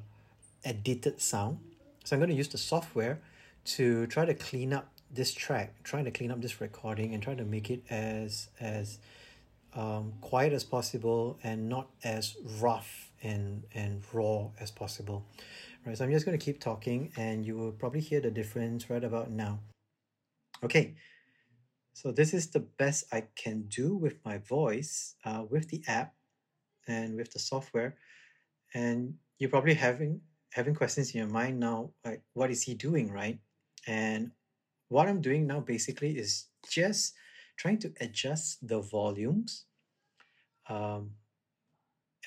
edited 0.64 1.20
sound 1.20 1.58
so 2.04 2.16
I'm 2.16 2.20
going 2.20 2.30
to 2.30 2.36
use 2.36 2.50
the 2.50 2.58
software 2.58 3.20
to 3.66 4.08
try 4.08 4.26
to 4.26 4.34
clean 4.34 4.74
up 4.74 4.90
this 5.10 5.34
track, 5.34 5.84
trying 5.84 6.06
to 6.06 6.12
clean 6.12 6.32
up 6.32 6.42
this 6.42 6.60
recording 6.60 7.14
and 7.14 7.22
try 7.22 7.36
to 7.36 7.46
make 7.46 7.70
it 7.70 7.84
as 7.90 8.50
as 8.60 9.00
um, 9.76 10.14
quiet 10.22 10.54
as 10.54 10.64
possible 10.64 11.40
and 11.44 11.70
not 11.70 11.88
as 12.04 12.36
rough 12.60 13.12
and 13.22 13.64
and 13.74 14.02
raw 14.12 14.50
as 14.60 14.72
possible. 14.72 15.26
Right, 15.86 15.98
so 15.98 16.06
I'm 16.06 16.12
just 16.12 16.26
going 16.26 16.38
to 16.38 16.44
keep 16.44 16.62
talking, 16.62 17.12
and 17.18 17.46
you 17.46 17.58
will 17.58 17.74
probably 17.74 18.00
hear 18.00 18.22
the 18.22 18.32
difference 18.32 18.90
right 18.90 19.04
about 19.04 19.30
now. 19.30 19.60
Okay, 20.64 20.96
so 21.94 22.12
this 22.12 22.34
is 22.34 22.50
the 22.50 22.60
best 22.60 23.06
I 23.12 23.26
can 23.36 23.64
do 23.64 23.96
with 23.96 24.16
my 24.26 24.40
voice, 24.40 25.16
uh, 25.26 25.44
with 25.50 25.70
the 25.70 25.84
app, 25.88 26.14
and 26.88 27.16
with 27.16 27.32
the 27.32 27.40
software. 27.40 27.96
And 28.74 29.16
you're 29.38 29.50
probably 29.50 29.76
having 29.76 30.22
having 30.52 30.76
questions 30.76 31.14
in 31.14 31.20
your 31.20 31.30
mind 31.30 31.60
now, 31.60 31.92
like 32.06 32.22
what 32.34 32.52
is 32.52 32.64
he 32.64 32.74
doing, 32.76 33.12
right? 33.12 33.40
And 33.88 34.32
what 34.90 35.08
I'm 35.08 35.22
doing 35.22 35.48
now 35.48 35.60
basically 35.60 36.18
is 36.18 36.48
just 36.70 37.14
trying 37.58 37.80
to 37.80 37.94
adjust 38.00 38.68
the 38.68 38.80
volumes 38.80 39.66
um, 40.70 41.12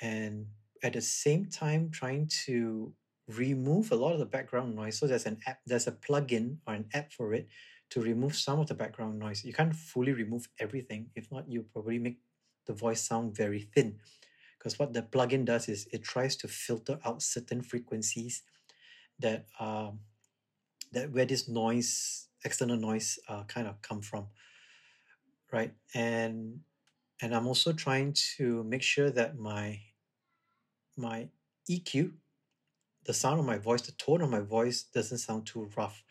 and 0.02 0.46
at 0.82 0.94
the 0.94 1.00
same 1.00 1.46
time 1.46 1.90
trying 1.90 2.28
to 2.46 2.92
remove 3.28 3.92
a 3.92 3.96
lot 3.96 4.12
of 4.12 4.18
the 4.18 4.26
background 4.26 4.75
noise. 4.75 4.99
So 4.99 5.06
there's 5.06 5.26
an 5.26 5.38
app, 5.46 5.61
there's 5.66 5.87
a 5.87 5.92
plugin 5.92 6.58
or 6.66 6.75
an 6.75 6.87
app 6.92 7.12
for 7.12 7.35
it 7.35 7.49
to 7.90 8.00
remove 8.00 8.37
some 8.37 8.61
of 8.61 8.66
the 8.66 8.75
background 8.75 9.19
noise. 9.19 9.45
You 9.45 9.52
can't 9.52 9.75
fully 9.75 10.12
remove 10.12 10.49
everything. 10.59 11.11
If 11.14 11.31
not, 11.31 11.49
you 11.49 11.62
probably 11.73 11.99
make 11.99 12.19
the 12.66 12.73
voice 12.73 13.02
sound 13.02 13.37
very 13.37 13.61
thin. 13.61 14.00
Because 14.59 14.78
what 14.78 14.93
the 14.93 15.02
plugin 15.02 15.45
does 15.45 15.69
is 15.69 15.87
it 15.93 16.02
tries 16.02 16.37
to 16.37 16.49
filter 16.49 16.99
out 17.05 17.23
certain 17.23 17.62
frequencies 17.62 18.43
that 19.21 19.47
um, 19.61 20.00
that 20.93 21.11
where 21.12 21.26
this 21.26 21.49
noise 21.49 22.28
external 22.45 22.76
noise 22.76 23.19
uh, 23.28 23.45
kind 23.45 23.66
of 23.66 23.81
come 23.83 24.00
from 24.00 24.26
right 25.52 25.73
and 25.95 26.61
and 27.23 27.35
i'm 27.35 27.47
also 27.47 27.73
trying 27.73 28.12
to 28.12 28.62
make 28.64 28.83
sure 28.83 29.11
that 29.11 29.38
my 29.38 29.81
my 30.97 31.28
eq 31.71 32.12
the 33.05 33.14
sound 33.14 33.40
of 33.40 33.47
my 33.47 33.59
voice 33.59 33.83
the 33.83 33.93
tone 33.93 34.21
of 34.21 34.31
my 34.31 34.40
voice 34.40 34.83
doesn't 34.83 35.19
sound 35.19 35.47
too 35.47 35.69
rough 35.76 36.02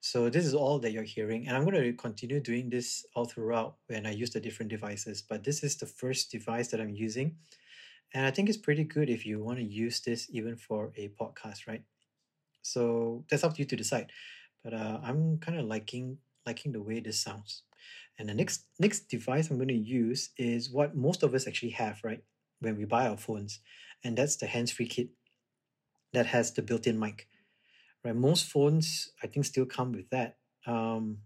so 0.00 0.28
this 0.28 0.46
is 0.46 0.54
all 0.54 0.78
that 0.78 0.92
you're 0.92 1.02
hearing 1.02 1.46
and 1.46 1.56
i'm 1.56 1.64
going 1.64 1.74
to 1.74 1.92
continue 1.92 2.40
doing 2.40 2.70
this 2.70 3.04
all 3.14 3.24
throughout 3.24 3.76
when 3.88 4.06
i 4.06 4.10
use 4.10 4.30
the 4.30 4.40
different 4.40 4.70
devices 4.70 5.22
but 5.22 5.44
this 5.44 5.62
is 5.62 5.76
the 5.76 5.86
first 5.86 6.30
device 6.30 6.68
that 6.68 6.80
i'm 6.80 6.94
using 6.94 7.36
and 8.14 8.24
i 8.24 8.30
think 8.30 8.48
it's 8.48 8.58
pretty 8.58 8.84
good 8.84 9.10
if 9.10 9.26
you 9.26 9.42
want 9.42 9.58
to 9.58 9.64
use 9.64 10.00
this 10.00 10.28
even 10.30 10.56
for 10.56 10.92
a 10.96 11.10
podcast 11.20 11.66
right 11.66 11.82
so 12.62 13.24
that's 13.30 13.44
up 13.44 13.54
to 13.54 13.60
you 13.60 13.64
to 13.66 13.76
decide. 13.76 14.12
But 14.62 14.74
uh, 14.74 15.00
I'm 15.02 15.38
kind 15.38 15.58
of 15.58 15.66
liking 15.66 16.18
liking 16.46 16.72
the 16.72 16.82
way 16.82 17.00
this 17.00 17.20
sounds. 17.20 17.62
And 18.18 18.28
the 18.28 18.34
next 18.34 18.64
next 18.78 19.08
device 19.08 19.50
I'm 19.50 19.56
going 19.56 19.68
to 19.68 19.74
use 19.74 20.30
is 20.36 20.70
what 20.70 20.96
most 20.96 21.22
of 21.22 21.34
us 21.34 21.46
actually 21.46 21.70
have, 21.72 22.00
right? 22.02 22.22
When 22.60 22.76
we 22.76 22.84
buy 22.84 23.06
our 23.08 23.16
phones, 23.16 23.60
and 24.04 24.16
that's 24.18 24.36
the 24.36 24.46
hands-free 24.46 24.88
kit 24.88 25.08
that 26.12 26.26
has 26.26 26.52
the 26.52 26.62
built-in 26.62 26.98
mic. 26.98 27.28
Right, 28.04 28.14
most 28.14 28.46
phones 28.46 29.10
I 29.22 29.26
think 29.26 29.44
still 29.44 29.66
come 29.66 29.92
with 29.92 30.08
that. 30.10 30.36
Um, 30.66 31.18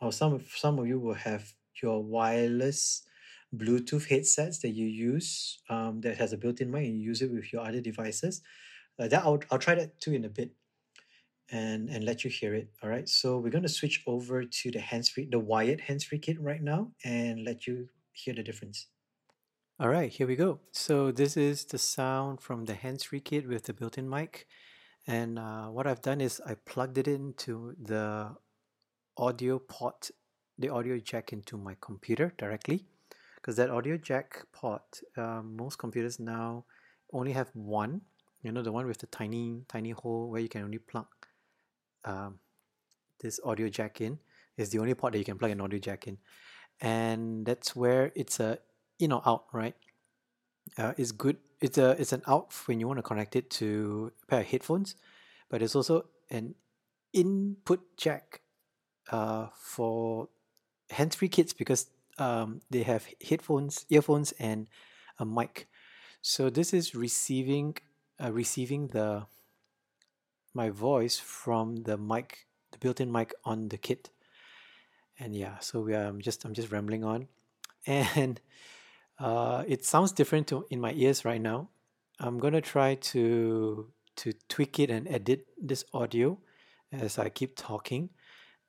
or 0.00 0.12
some 0.12 0.40
some 0.54 0.78
of 0.78 0.86
you 0.86 0.98
will 0.98 1.14
have 1.14 1.52
your 1.82 2.02
wireless 2.02 3.02
Bluetooth 3.54 4.08
headsets 4.08 4.58
that 4.60 4.70
you 4.70 4.86
use 4.86 5.58
um, 5.68 6.00
that 6.00 6.16
has 6.16 6.32
a 6.32 6.36
built-in 6.36 6.70
mic 6.70 6.84
and 6.84 6.98
you 6.98 7.04
use 7.04 7.22
it 7.22 7.32
with 7.32 7.52
your 7.52 7.62
other 7.62 7.80
devices. 7.80 8.42
Uh, 8.98 9.08
that 9.08 9.22
I'll, 9.24 9.40
I'll 9.50 9.58
try 9.58 9.74
that 9.74 10.00
too 10.00 10.12
in 10.12 10.24
a 10.24 10.28
bit 10.28 10.52
and 11.50 11.88
and 11.88 12.04
let 12.04 12.24
you 12.24 12.30
hear 12.30 12.54
it 12.54 12.70
all 12.82 12.88
right? 12.88 13.08
So 13.08 13.38
we're 13.38 13.50
going 13.50 13.62
to 13.62 13.68
switch 13.68 14.02
over 14.06 14.44
to 14.44 14.70
the 14.70 14.80
hands-free 14.80 15.28
the 15.30 15.38
wired 15.38 15.80
hands-free 15.80 16.18
kit 16.18 16.40
right 16.40 16.62
now 16.62 16.92
and 17.04 17.44
let 17.44 17.66
you 17.66 17.88
hear 18.12 18.34
the 18.34 18.42
difference. 18.42 18.86
All 19.78 19.88
right 19.88 20.10
here 20.10 20.26
we 20.26 20.36
go. 20.36 20.60
So 20.72 21.10
this 21.10 21.36
is 21.36 21.64
the 21.64 21.78
sound 21.78 22.40
from 22.40 22.64
the 22.64 22.74
hands-free 22.74 23.20
kit 23.20 23.48
with 23.48 23.64
the 23.64 23.74
built-in 23.74 24.08
mic 24.08 24.46
and 25.06 25.38
uh, 25.38 25.66
what 25.66 25.86
I've 25.86 26.02
done 26.02 26.20
is 26.20 26.40
I 26.46 26.54
plugged 26.54 26.98
it 26.98 27.08
into 27.08 27.74
the 27.80 28.34
audio 29.16 29.58
port 29.58 30.10
the 30.58 30.68
audio 30.68 30.98
jack 30.98 31.32
into 31.32 31.56
my 31.56 31.76
computer 31.80 32.32
directly 32.38 32.86
because 33.36 33.56
that 33.56 33.70
audio 33.70 33.96
jack 33.96 34.44
port 34.52 35.00
uh, 35.16 35.42
most 35.42 35.78
computers 35.78 36.18
now 36.18 36.64
only 37.12 37.32
have 37.32 37.50
one 37.54 38.00
you 38.42 38.52
know 38.52 38.62
the 38.62 38.72
one 38.72 38.86
with 38.86 38.98
the 38.98 39.06
tiny 39.06 39.62
tiny 39.68 39.90
hole 39.90 40.30
where 40.30 40.40
you 40.40 40.48
can 40.48 40.62
only 40.62 40.78
plug 40.78 41.06
um, 42.04 42.38
this 43.20 43.40
audio 43.44 43.68
jack 43.68 44.00
in 44.00 44.18
is 44.56 44.70
the 44.70 44.78
only 44.78 44.94
port 44.94 45.12
that 45.12 45.18
you 45.18 45.24
can 45.24 45.38
plug 45.38 45.50
an 45.50 45.60
audio 45.60 45.78
jack 45.78 46.06
in. 46.06 46.18
And 46.80 47.46
that's 47.46 47.74
where 47.74 48.12
it's 48.14 48.40
a 48.40 48.58
in 48.98 49.12
or 49.12 49.22
out 49.26 49.44
right? 49.52 49.74
Uh, 50.78 50.92
it's 50.96 51.12
good 51.12 51.36
it's 51.64 51.78
a 51.78 51.90
it's 52.00 52.12
an 52.12 52.22
out 52.26 52.52
when 52.66 52.80
you 52.80 52.86
want 52.86 52.98
to 52.98 53.02
connect 53.02 53.36
it 53.36 53.50
to 53.50 54.12
a 54.22 54.26
pair 54.26 54.40
of 54.40 54.46
headphones 54.46 54.94
but 55.50 55.62
it's 55.62 55.74
also 55.74 56.04
an 56.30 56.54
input 57.12 57.80
jack 57.96 58.40
uh, 59.10 59.46
for 59.54 60.28
hands-free 60.90 61.28
kits 61.28 61.52
because 61.52 61.86
um, 62.18 62.60
they 62.70 62.82
have 62.82 63.06
headphones 63.28 63.86
earphones 63.90 64.32
and 64.32 64.66
a 65.18 65.24
mic 65.24 65.68
so 66.22 66.48
this 66.48 66.72
is 66.72 66.94
receiving 66.94 67.76
uh, 68.22 68.32
receiving 68.32 68.88
the 68.88 69.26
my 70.54 70.70
voice 70.70 71.18
from 71.18 71.82
the 71.82 71.98
mic, 71.98 72.46
the 72.72 72.78
built-in 72.78 73.10
mic 73.10 73.34
on 73.44 73.68
the 73.68 73.76
kit. 73.76 74.10
And 75.18 75.34
yeah, 75.34 75.58
so 75.58 75.80
we 75.80 75.94
are, 75.94 76.06
I'm 76.06 76.20
just 76.20 76.44
I'm 76.44 76.54
just 76.54 76.72
rambling 76.72 77.04
on, 77.04 77.28
and 77.86 78.40
uh, 79.18 79.64
it 79.66 79.84
sounds 79.84 80.12
different 80.12 80.48
to, 80.48 80.66
in 80.70 80.80
my 80.80 80.92
ears 80.92 81.24
right 81.24 81.40
now. 81.40 81.68
I'm 82.20 82.38
gonna 82.38 82.60
try 82.60 82.94
to 82.94 83.90
to 84.16 84.32
tweak 84.48 84.78
it 84.78 84.90
and 84.90 85.08
edit 85.08 85.46
this 85.60 85.84
audio 85.92 86.38
as 86.92 87.18
I 87.18 87.28
keep 87.28 87.56
talking, 87.56 88.10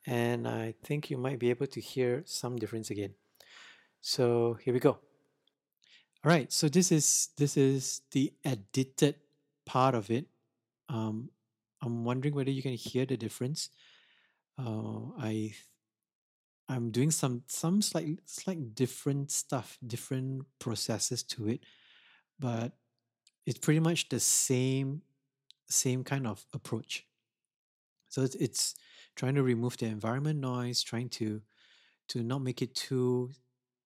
and 0.06 0.48
I 0.48 0.74
think 0.84 1.10
you 1.10 1.18
might 1.18 1.40
be 1.40 1.50
able 1.52 1.68
to 1.68 1.82
hear 1.82 2.24
some 2.26 2.58
difference 2.58 2.90
again. 2.90 3.14
So 4.02 4.58
here 4.64 4.74
we 4.74 4.80
go. 4.80 5.00
All 6.24 6.32
right, 6.32 6.52
so 6.52 6.68
this 6.70 6.92
is 6.92 7.30
this 7.38 7.56
is 7.58 8.02
the 8.12 8.34
edited 8.44 9.16
part 9.66 9.94
of 9.94 10.10
it. 10.10 10.26
Um, 10.90 11.30
I'm 11.82 12.04
wondering 12.04 12.34
whether 12.34 12.52
you 12.52 12.64
can 12.64 12.74
hear 12.74 13.06
the 13.06 13.18
difference. 13.18 13.70
Uh, 14.58 15.14
I 15.20 15.54
I'm 16.68 16.92
doing 16.92 17.12
some 17.12 17.44
some 17.48 17.82
slight 17.82 18.20
slight 18.26 18.74
different 18.76 19.32
stuff, 19.32 19.78
different 19.86 20.46
processes 20.60 21.24
to 21.24 21.48
it, 21.48 21.64
but 22.40 22.74
it's 23.46 23.60
pretty 23.60 23.80
much 23.80 24.10
the 24.10 24.20
same 24.20 25.02
same 25.70 26.04
kind 26.04 26.28
of 26.28 26.46
approach. 26.54 27.06
So 28.10 28.24
it's, 28.24 28.36
it's 28.36 28.76
trying 29.16 29.36
to 29.36 29.44
remove 29.44 29.78
the 29.78 29.88
environment 29.88 30.40
noise, 30.40 30.82
trying 30.84 31.10
to 31.10 31.42
to 32.10 32.24
not 32.24 32.42
make 32.42 32.62
it 32.62 32.76
too 32.76 33.32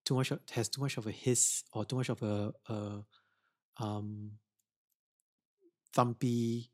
too 0.04 0.14
much 0.14 0.30
of, 0.30 0.40
has 0.52 0.68
too 0.68 0.80
much 0.80 0.96
of 0.96 1.06
a 1.06 1.10
hiss 1.10 1.64
or 1.72 1.84
too 1.84 1.96
much 1.96 2.08
of 2.08 2.22
a, 2.22 2.52
a 2.68 3.04
um 3.78 4.32
thumpy, 5.94 6.68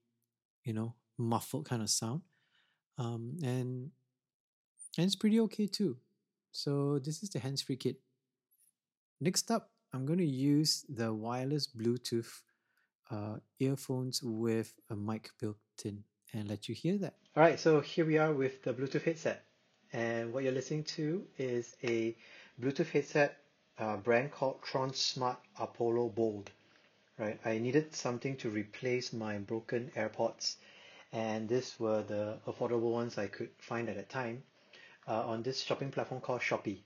you 0.65 0.73
know, 0.73 0.95
muffled 1.19 1.69
kind 1.69 1.83
of 1.83 1.91
sound. 1.91 2.23
Um, 2.99 3.37
and 3.43 3.91
and 4.97 5.07
it's 5.07 5.17
pretty 5.17 5.41
okay 5.41 5.67
too. 5.67 5.97
So 6.53 6.99
this 6.99 7.23
is 7.23 7.31
the 7.31 7.38
hands-free 7.38 7.76
kit. 7.76 7.97
Next 9.21 9.50
up, 9.50 9.71
I'm 9.93 10.07
going 10.07 10.19
to 10.19 10.26
use 10.26 10.85
the 10.88 11.12
wireless 11.12 11.67
Bluetooth 11.67 12.43
uh, 13.11 13.37
earphones 13.61 14.23
with 14.23 14.73
a 14.91 14.97
mic 14.97 15.31
built 15.41 15.57
in 15.85 16.03
and 16.33 16.49
let 16.49 16.69
you 16.69 16.75
hear 16.75 16.99
that. 16.99 17.15
All 17.37 17.43
right, 17.43 17.59
so 17.61 17.81
here 17.81 18.05
we 18.05 18.19
are 18.19 18.33
with 18.33 18.62
the 18.62 18.73
Bluetooth 18.73 19.03
headset. 19.03 19.45
And 19.93 20.33
what 20.33 20.45
you're 20.45 20.53
listening 20.53 20.85
to 20.85 21.25
is 21.38 21.76
a 21.83 22.17
Bluetooth 22.61 22.91
headset 22.91 23.38
uh, 23.79 23.97
brand 23.97 24.33
called 24.33 24.61
Tronsmart 24.62 25.37
Apollo 25.59 26.09
Bold. 26.11 26.50
Right, 27.19 27.38
I 27.45 27.59
needed 27.59 27.95
something 27.95 28.37
to 28.38 28.50
replace 28.50 29.12
my 29.12 29.38
broken 29.38 29.91
AirPods, 29.97 30.57
and 31.12 31.49
these 31.49 31.75
were 31.79 32.03
the 32.03 32.38
affordable 32.47 32.93
ones 32.93 33.17
I 33.17 33.26
could 33.26 33.49
find 33.59 33.88
at 33.88 33.97
that 33.97 34.11
time 34.11 34.43
on 35.13 35.43
this 35.43 35.61
shopping 35.61 35.91
platform 35.91 36.21
called 36.21 36.41
Shopee. 36.41 36.79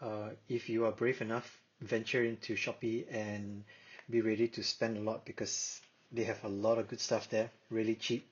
Uh, 0.00 0.30
if 0.48 0.68
you 0.68 0.84
are 0.86 0.92
brave 0.92 1.20
enough, 1.20 1.60
venture 1.80 2.24
into 2.24 2.54
Shopee 2.54 3.04
and 3.10 3.64
be 4.10 4.20
ready 4.20 4.48
to 4.48 4.62
spend 4.62 4.96
a 4.96 5.00
lot 5.00 5.24
because 5.24 5.80
they 6.12 6.24
have 6.24 6.42
a 6.44 6.48
lot 6.48 6.78
of 6.78 6.88
good 6.88 7.00
stuff 7.00 7.28
there, 7.30 7.50
really 7.70 7.94
cheap. 7.94 8.26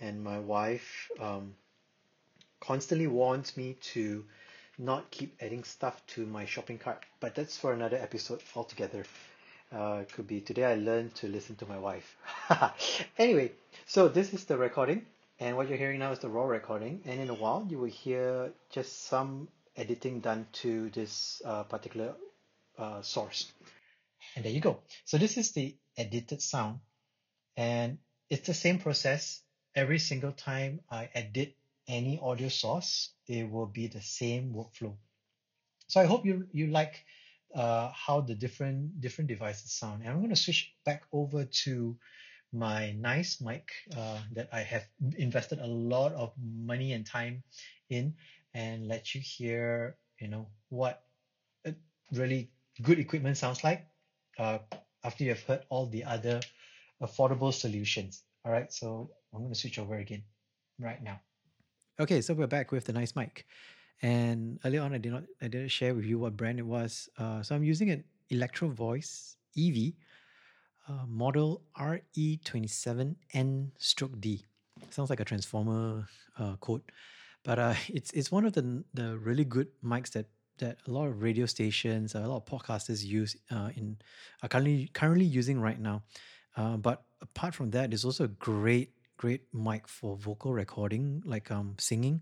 And 0.00 0.24
my 0.24 0.38
wife 0.38 1.10
um, 1.20 1.54
constantly 2.60 3.06
warns 3.06 3.56
me 3.56 3.76
to 3.92 4.24
not 4.78 5.10
keep 5.10 5.36
adding 5.40 5.62
stuff 5.62 6.04
to 6.08 6.26
my 6.26 6.44
shopping 6.44 6.78
cart, 6.78 7.04
but 7.20 7.34
that's 7.34 7.56
for 7.56 7.72
another 7.72 7.96
episode 7.96 8.42
altogether. 8.56 9.04
Uh, 9.72 10.04
could 10.12 10.26
be 10.26 10.40
today 10.40 10.64
I 10.64 10.74
learned 10.74 11.14
to 11.16 11.28
listen 11.28 11.56
to 11.56 11.66
my 11.66 11.78
wife. 11.78 12.16
anyway, 13.18 13.52
so 13.86 14.08
this 14.08 14.34
is 14.34 14.44
the 14.44 14.56
recording, 14.56 15.06
and 15.38 15.56
what 15.56 15.68
you're 15.68 15.78
hearing 15.78 15.98
now 15.98 16.12
is 16.12 16.20
the 16.20 16.28
raw 16.28 16.44
recording. 16.44 17.02
And 17.04 17.20
in 17.20 17.30
a 17.30 17.34
while, 17.34 17.66
you 17.68 17.78
will 17.78 17.90
hear 17.90 18.52
just 18.70 19.06
some 19.06 19.48
editing 19.76 20.20
done 20.20 20.46
to 20.52 20.90
this 20.90 21.42
uh, 21.44 21.64
particular 21.64 22.14
uh, 22.78 23.02
source. 23.02 23.52
And 24.36 24.44
there 24.44 24.52
you 24.52 24.60
go. 24.60 24.78
So 25.04 25.18
this 25.18 25.36
is 25.36 25.52
the 25.52 25.76
edited 25.96 26.42
sound. 26.42 26.80
And 27.56 27.98
it's 28.30 28.46
the 28.46 28.54
same 28.54 28.78
process 28.78 29.42
every 29.74 29.98
single 29.98 30.32
time 30.32 30.80
I 30.90 31.08
edit 31.14 31.56
any 31.86 32.18
audio 32.22 32.48
source, 32.48 33.10
it 33.26 33.50
will 33.50 33.66
be 33.66 33.88
the 33.88 34.00
same 34.00 34.54
workflow. 34.54 34.94
So 35.88 36.00
I 36.00 36.06
hope 36.06 36.24
you 36.24 36.48
you 36.52 36.68
like 36.68 37.04
uh, 37.54 37.90
how 37.90 38.20
the 38.22 38.34
different 38.34 39.00
different 39.00 39.28
devices 39.28 39.72
sound. 39.72 40.02
And 40.02 40.10
I'm 40.10 40.18
going 40.18 40.30
to 40.30 40.36
switch 40.36 40.72
back 40.84 41.02
over 41.12 41.44
to 41.44 41.96
my 42.54 42.92
nice 42.92 43.40
mic 43.40 43.72
uh, 43.96 44.18
that 44.32 44.48
I 44.52 44.60
have 44.60 44.84
invested 45.18 45.58
a 45.58 45.66
lot 45.66 46.12
of 46.12 46.32
money 46.38 46.92
and 46.92 47.04
time 47.04 47.42
in, 47.90 48.14
and 48.54 48.88
let 48.88 49.14
you 49.14 49.20
hear 49.20 49.96
you 50.20 50.28
know 50.28 50.46
what 50.70 51.02
really 52.12 52.50
good 52.82 52.98
equipment 52.98 53.36
sounds 53.36 53.64
like 53.64 53.86
uh, 54.38 54.58
after 55.04 55.24
you 55.24 55.30
have 55.30 55.42
heard 55.42 55.62
all 55.68 55.86
the 55.86 56.04
other 56.04 56.40
affordable 57.02 57.52
solutions. 57.52 58.22
All 58.44 58.52
right, 58.52 58.72
so 58.72 59.10
I'm 59.32 59.40
going 59.40 59.52
to 59.52 59.58
switch 59.58 59.78
over 59.78 59.96
again 59.96 60.22
right 60.78 61.02
now. 61.02 61.20
Okay, 61.98 62.20
so 62.20 62.34
we're 62.34 62.46
back 62.46 62.72
with 62.72 62.84
the 62.84 62.92
nice 62.92 63.14
mic. 63.16 63.46
And 64.02 64.58
earlier 64.64 64.82
on, 64.82 64.92
I 64.92 64.98
did 64.98 65.12
not, 65.12 65.22
I 65.40 65.48
didn't 65.48 65.68
share 65.68 65.94
with 65.94 66.04
you 66.04 66.18
what 66.18 66.36
brand 66.36 66.58
it 66.58 66.66
was. 66.66 67.08
Uh, 67.16 67.42
so 67.42 67.54
I'm 67.54 67.64
using 67.64 67.90
an 67.90 68.04
Electro 68.30 68.68
Voice 68.68 69.36
EV 69.56 69.92
uh, 70.88 71.06
model 71.06 71.62
RE27N 71.78 73.70
stroke 73.78 74.20
D. 74.20 74.44
Sounds 74.90 75.10
like 75.10 75.20
a 75.20 75.24
transformer 75.24 76.06
uh, 76.38 76.56
code, 76.56 76.82
but 77.44 77.58
uh, 77.58 77.74
it's 77.88 78.10
it's 78.12 78.30
one 78.30 78.44
of 78.44 78.52
the 78.52 78.84
the 78.94 79.16
really 79.18 79.44
good 79.44 79.68
mics 79.84 80.12
that 80.12 80.26
that 80.58 80.78
a 80.86 80.90
lot 80.90 81.06
of 81.06 81.22
radio 81.22 81.46
stations, 81.46 82.14
a 82.14 82.20
lot 82.20 82.36
of 82.36 82.44
podcasters 82.46 83.04
use 83.04 83.36
uh, 83.50 83.70
in 83.76 83.96
are 84.42 84.48
currently 84.48 84.88
currently 84.92 85.24
using 85.24 85.60
right 85.60 85.80
now. 85.80 86.02
Uh, 86.56 86.76
but 86.76 87.02
apart 87.20 87.54
from 87.54 87.70
that, 87.70 87.92
it's 87.92 88.04
also 88.04 88.24
a 88.24 88.28
great 88.28 88.92
great 89.16 89.42
mic 89.52 89.88
for 89.88 90.16
vocal 90.16 90.52
recording, 90.52 91.22
like 91.24 91.50
um 91.50 91.74
singing, 91.78 92.20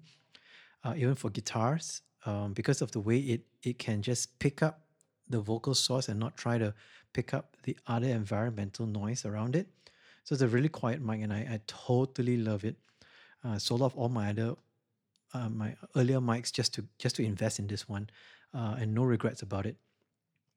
even 0.97 1.15
for 1.15 1.31
guitars, 1.31 2.03
um, 2.27 2.53
because 2.53 2.81
of 2.83 2.93
the 2.93 3.01
way 3.01 3.19
it 3.19 3.43
it 3.63 3.79
can 3.79 4.03
just 4.03 4.39
pick 4.39 4.63
up 4.63 4.83
the 5.29 5.41
vocal 5.41 5.75
source 5.75 6.09
and 6.09 6.21
not 6.21 6.37
try 6.37 6.59
to 6.59 6.75
pick 7.13 7.35
up 7.35 7.57
the 7.65 7.77
other 7.87 8.09
environmental 8.09 8.87
noise 8.87 9.25
around 9.25 9.57
it. 9.57 9.69
So 10.25 10.35
it's 10.35 10.43
a 10.43 10.49
really 10.49 10.69
quiet 10.69 11.03
mic, 11.03 11.21
and 11.21 11.33
I, 11.33 11.39
I 11.39 11.61
totally 11.67 12.37
love 12.37 12.65
it. 12.65 12.77
Uh, 13.45 13.59
sold 13.59 13.83
off 13.83 13.97
all 13.97 14.09
my 14.09 14.31
other 14.31 14.55
uh, 15.35 15.49
my 15.49 15.75
earlier 15.97 16.21
mics 16.21 16.53
just 16.53 16.75
to 16.75 16.85
just 16.99 17.17
to 17.17 17.25
invest 17.25 17.59
in 17.59 17.67
this 17.67 17.89
one, 17.89 18.09
uh, 18.55 18.77
and 18.79 18.95
no 18.95 19.05
regrets 19.05 19.43
about 19.43 19.67
it. 19.67 19.77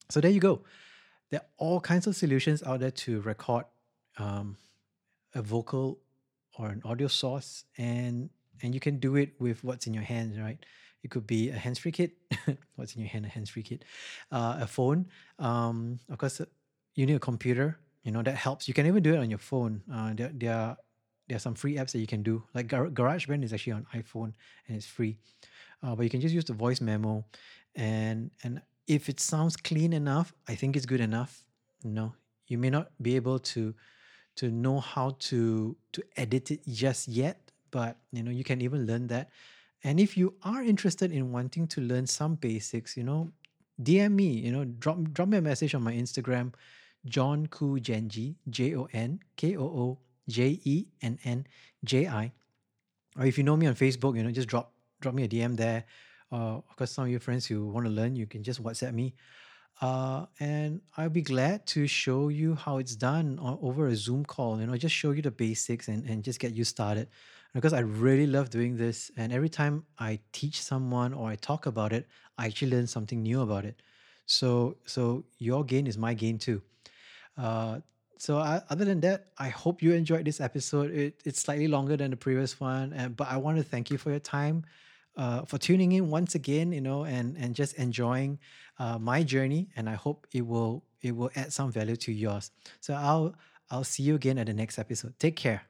So 0.09 0.21
there 0.21 0.31
you 0.31 0.39
go. 0.39 0.61
There 1.29 1.39
are 1.39 1.45
all 1.57 1.79
kinds 1.79 2.07
of 2.07 2.15
solutions 2.15 2.61
out 2.63 2.79
there 2.79 2.91
to 2.91 3.21
record 3.21 3.65
um, 4.17 4.57
a 5.33 5.41
vocal 5.41 5.99
or 6.57 6.69
an 6.69 6.81
audio 6.85 7.07
source, 7.07 7.63
and 7.77 8.29
and 8.61 8.73
you 8.73 8.79
can 8.79 8.99
do 8.99 9.15
it 9.15 9.33
with 9.39 9.63
what's 9.63 9.87
in 9.87 9.93
your 9.93 10.03
hands, 10.03 10.37
right? 10.39 10.59
It 11.05 11.11
could 11.11 11.27
be 11.27 11.51
a 11.51 11.53
hands-free 11.53 11.91
kit. 11.91 12.13
what's 12.77 12.95
in 12.95 13.01
your 13.01 13.09
hand? 13.09 13.27
A 13.27 13.29
hands-free 13.29 13.61
kit. 13.61 13.85
Uh, 14.31 14.57
a 14.61 14.65
phone. 14.65 15.05
Um, 15.37 15.99
of 16.09 16.17
course, 16.17 16.41
you 16.95 17.05
need 17.05 17.13
a 17.13 17.19
computer. 17.19 17.77
You 18.01 18.11
know 18.11 18.23
that 18.23 18.33
helps. 18.33 18.67
You 18.67 18.73
can 18.73 18.87
even 18.87 19.03
do 19.03 19.13
it 19.13 19.19
on 19.19 19.29
your 19.29 19.37
phone. 19.37 19.83
Uh, 19.85 20.13
there, 20.15 20.31
there 20.33 20.55
are 20.55 20.77
there 21.27 21.35
are 21.35 21.39
some 21.39 21.53
free 21.53 21.75
apps 21.75 21.91
that 21.91 21.99
you 21.99 22.07
can 22.07 22.23
do. 22.23 22.41
Like 22.55 22.65
Gar- 22.65 22.89
GarageBand 22.89 23.43
is 23.43 23.53
actually 23.53 23.73
on 23.73 23.85
iPhone 23.93 24.33
and 24.67 24.77
it's 24.77 24.87
free. 24.87 25.19
Uh, 25.83 25.95
but 25.95 26.03
you 26.03 26.09
can 26.09 26.21
just 26.21 26.33
use 26.33 26.45
the 26.45 26.53
voice 26.53 26.81
memo, 26.81 27.23
and 27.75 28.31
and 28.43 28.61
if 28.87 29.07
it 29.07 29.19
sounds 29.19 29.55
clean 29.55 29.93
enough, 29.93 30.33
I 30.47 30.55
think 30.55 30.75
it's 30.75 30.87
good 30.87 31.01
enough. 31.01 31.45
You 31.83 31.91
know, 31.91 32.13
you 32.47 32.57
may 32.57 32.71
not 32.71 32.89
be 32.99 33.15
able 33.15 33.37
to 33.53 33.75
to 34.37 34.49
know 34.49 34.79
how 34.79 35.17
to 35.29 35.77
to 35.93 36.03
edit 36.17 36.49
it 36.49 36.65
just 36.65 37.07
yet, 37.07 37.51
but 37.69 37.97
you 38.11 38.23
know 38.23 38.31
you 38.31 38.43
can 38.43 38.61
even 38.61 38.87
learn 38.87 39.05
that. 39.13 39.29
And 39.85 39.99
if 39.99 40.17
you 40.17 40.33
are 40.41 40.63
interested 40.63 41.11
in 41.11 41.31
wanting 41.31 41.67
to 41.67 41.81
learn 41.81 42.07
some 42.07 42.33
basics, 42.33 42.97
you 42.97 43.03
know, 43.03 43.29
DM 43.79 44.13
me. 44.13 44.29
You 44.29 44.51
know, 44.51 44.65
drop 44.65 44.97
drop 45.13 45.29
me 45.29 45.37
a 45.37 45.41
message 45.41 45.75
on 45.75 45.83
my 45.83 45.93
Instagram, 45.93 46.55
Jon 47.05 47.45
Koo 47.47 47.79
Jennji, 47.79 48.33
J 48.49 48.75
O 48.75 48.87
N 48.91 49.19
K 49.37 49.55
O 49.55 49.63
O 49.63 49.99
J 50.27 50.59
E 50.63 50.87
N 51.03 51.19
N 51.23 51.45
J 51.83 52.07
I. 52.07 52.31
Or 53.15 53.27
if 53.27 53.37
you 53.37 53.43
know 53.43 53.55
me 53.55 53.67
on 53.67 53.75
Facebook, 53.75 54.17
you 54.17 54.23
know, 54.23 54.31
just 54.31 54.47
drop 54.47 54.73
drop 55.01 55.13
me 55.13 55.23
a 55.23 55.27
DM 55.27 55.55
there. 55.55 55.85
Uh, 56.31 56.57
of 56.57 56.75
course, 56.75 56.91
some 56.91 57.03
of 57.05 57.11
your 57.11 57.19
friends 57.19 57.45
who 57.45 57.67
want 57.67 57.85
to 57.85 57.91
learn, 57.91 58.15
you 58.15 58.25
can 58.25 58.41
just 58.41 58.63
WhatsApp 58.63 58.93
me. 58.93 59.13
Uh, 59.81 60.25
and 60.39 60.81
I'll 60.97 61.09
be 61.09 61.21
glad 61.21 61.67
to 61.67 61.85
show 61.85 62.29
you 62.29 62.55
how 62.55 62.79
it's 62.79 62.95
done 62.95 63.37
over 63.61 63.87
a 63.87 63.95
Zoom 63.95 64.25
call. 64.25 64.59
You 64.59 64.65
know, 64.65 64.75
just 64.77 64.95
show 64.95 65.11
you 65.11 65.21
the 65.21 65.29
basics 65.29 65.89
and, 65.89 66.09
and 66.09 66.23
just 66.23 66.39
get 66.39 66.53
you 66.53 66.63
started. 66.63 67.07
Because 67.55 67.71
I 67.71 67.79
really 67.79 68.27
love 68.27 68.49
doing 68.49 68.75
this, 68.75 69.11
and 69.15 69.31
every 69.31 69.47
time 69.47 69.85
I 69.97 70.19
teach 70.33 70.61
someone 70.61 71.13
or 71.13 71.29
I 71.29 71.37
talk 71.37 71.65
about 71.65 71.93
it, 71.93 72.05
I 72.37 72.47
actually 72.47 72.71
learn 72.71 72.85
something 72.85 73.23
new 73.23 73.41
about 73.41 73.63
it. 73.63 73.81
So, 74.25 74.75
so 74.85 75.23
your 75.39 75.63
gain 75.63 75.87
is 75.87 75.97
my 75.97 76.13
gain 76.13 76.37
too. 76.37 76.61
Uh, 77.37 77.79
so 78.17 78.39
uh, 78.39 78.59
other 78.69 78.83
than 78.83 78.99
that, 79.01 79.27
I 79.37 79.49
hope 79.49 79.81
you 79.81 79.93
enjoyed 79.93 80.25
this 80.25 80.41
episode. 80.41 80.91
It, 80.91 81.21
it's 81.23 81.39
slightly 81.39 81.69
longer 81.69 81.95
than 81.95 82.11
the 82.11 82.17
previous 82.17 82.59
one, 82.59 82.91
and, 82.91 83.15
but 83.15 83.29
I 83.29 83.37
want 83.37 83.57
to 83.57 83.63
thank 83.63 83.89
you 83.89 83.97
for 83.97 84.09
your 84.09 84.19
time, 84.19 84.65
uh, 85.15 85.43
for 85.45 85.57
tuning 85.57 85.93
in 85.93 86.09
once 86.09 86.35
again. 86.35 86.73
You 86.73 86.81
know, 86.81 87.05
and 87.05 87.37
and 87.37 87.55
just 87.55 87.75
enjoying 87.75 88.39
uh, 88.79 88.97
my 88.99 89.23
journey. 89.23 89.69
And 89.77 89.89
I 89.89 89.95
hope 89.95 90.27
it 90.33 90.45
will 90.45 90.83
it 91.01 91.15
will 91.15 91.31
add 91.35 91.53
some 91.53 91.71
value 91.71 91.95
to 91.97 92.11
yours. 92.11 92.51
So 92.81 92.93
I'll 92.95 93.35
I'll 93.71 93.83
see 93.85 94.03
you 94.03 94.15
again 94.15 94.37
at 94.37 94.47
the 94.47 94.53
next 94.53 94.77
episode. 94.79 95.13
Take 95.19 95.35
care. 95.37 95.63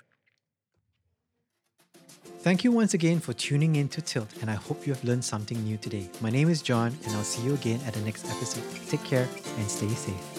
Thank 2.40 2.64
you 2.64 2.72
once 2.72 2.94
again 2.94 3.20
for 3.20 3.34
tuning 3.34 3.76
in 3.76 3.90
to 3.90 4.02
Tilt, 4.02 4.30
and 4.42 4.50
I 4.52 4.54
hope 4.54 4.86
you 4.86 4.94
have 4.94 5.04
learned 5.04 5.26
something 5.26 5.64
new 5.64 5.78
today. 5.78 6.10
My 6.22 6.30
name 6.30 6.50
is 6.50 6.62
John, 6.62 6.96
and 7.06 7.14
I'll 7.14 7.24
see 7.24 7.44
you 7.44 7.54
again 7.56 7.80
at 7.88 7.94
the 7.94 8.02
next 8.02 8.26
episode. 8.30 8.64
Take 8.88 9.04
care 9.04 9.28
and 9.58 9.70
stay 9.70 9.90
safe. 9.90 10.35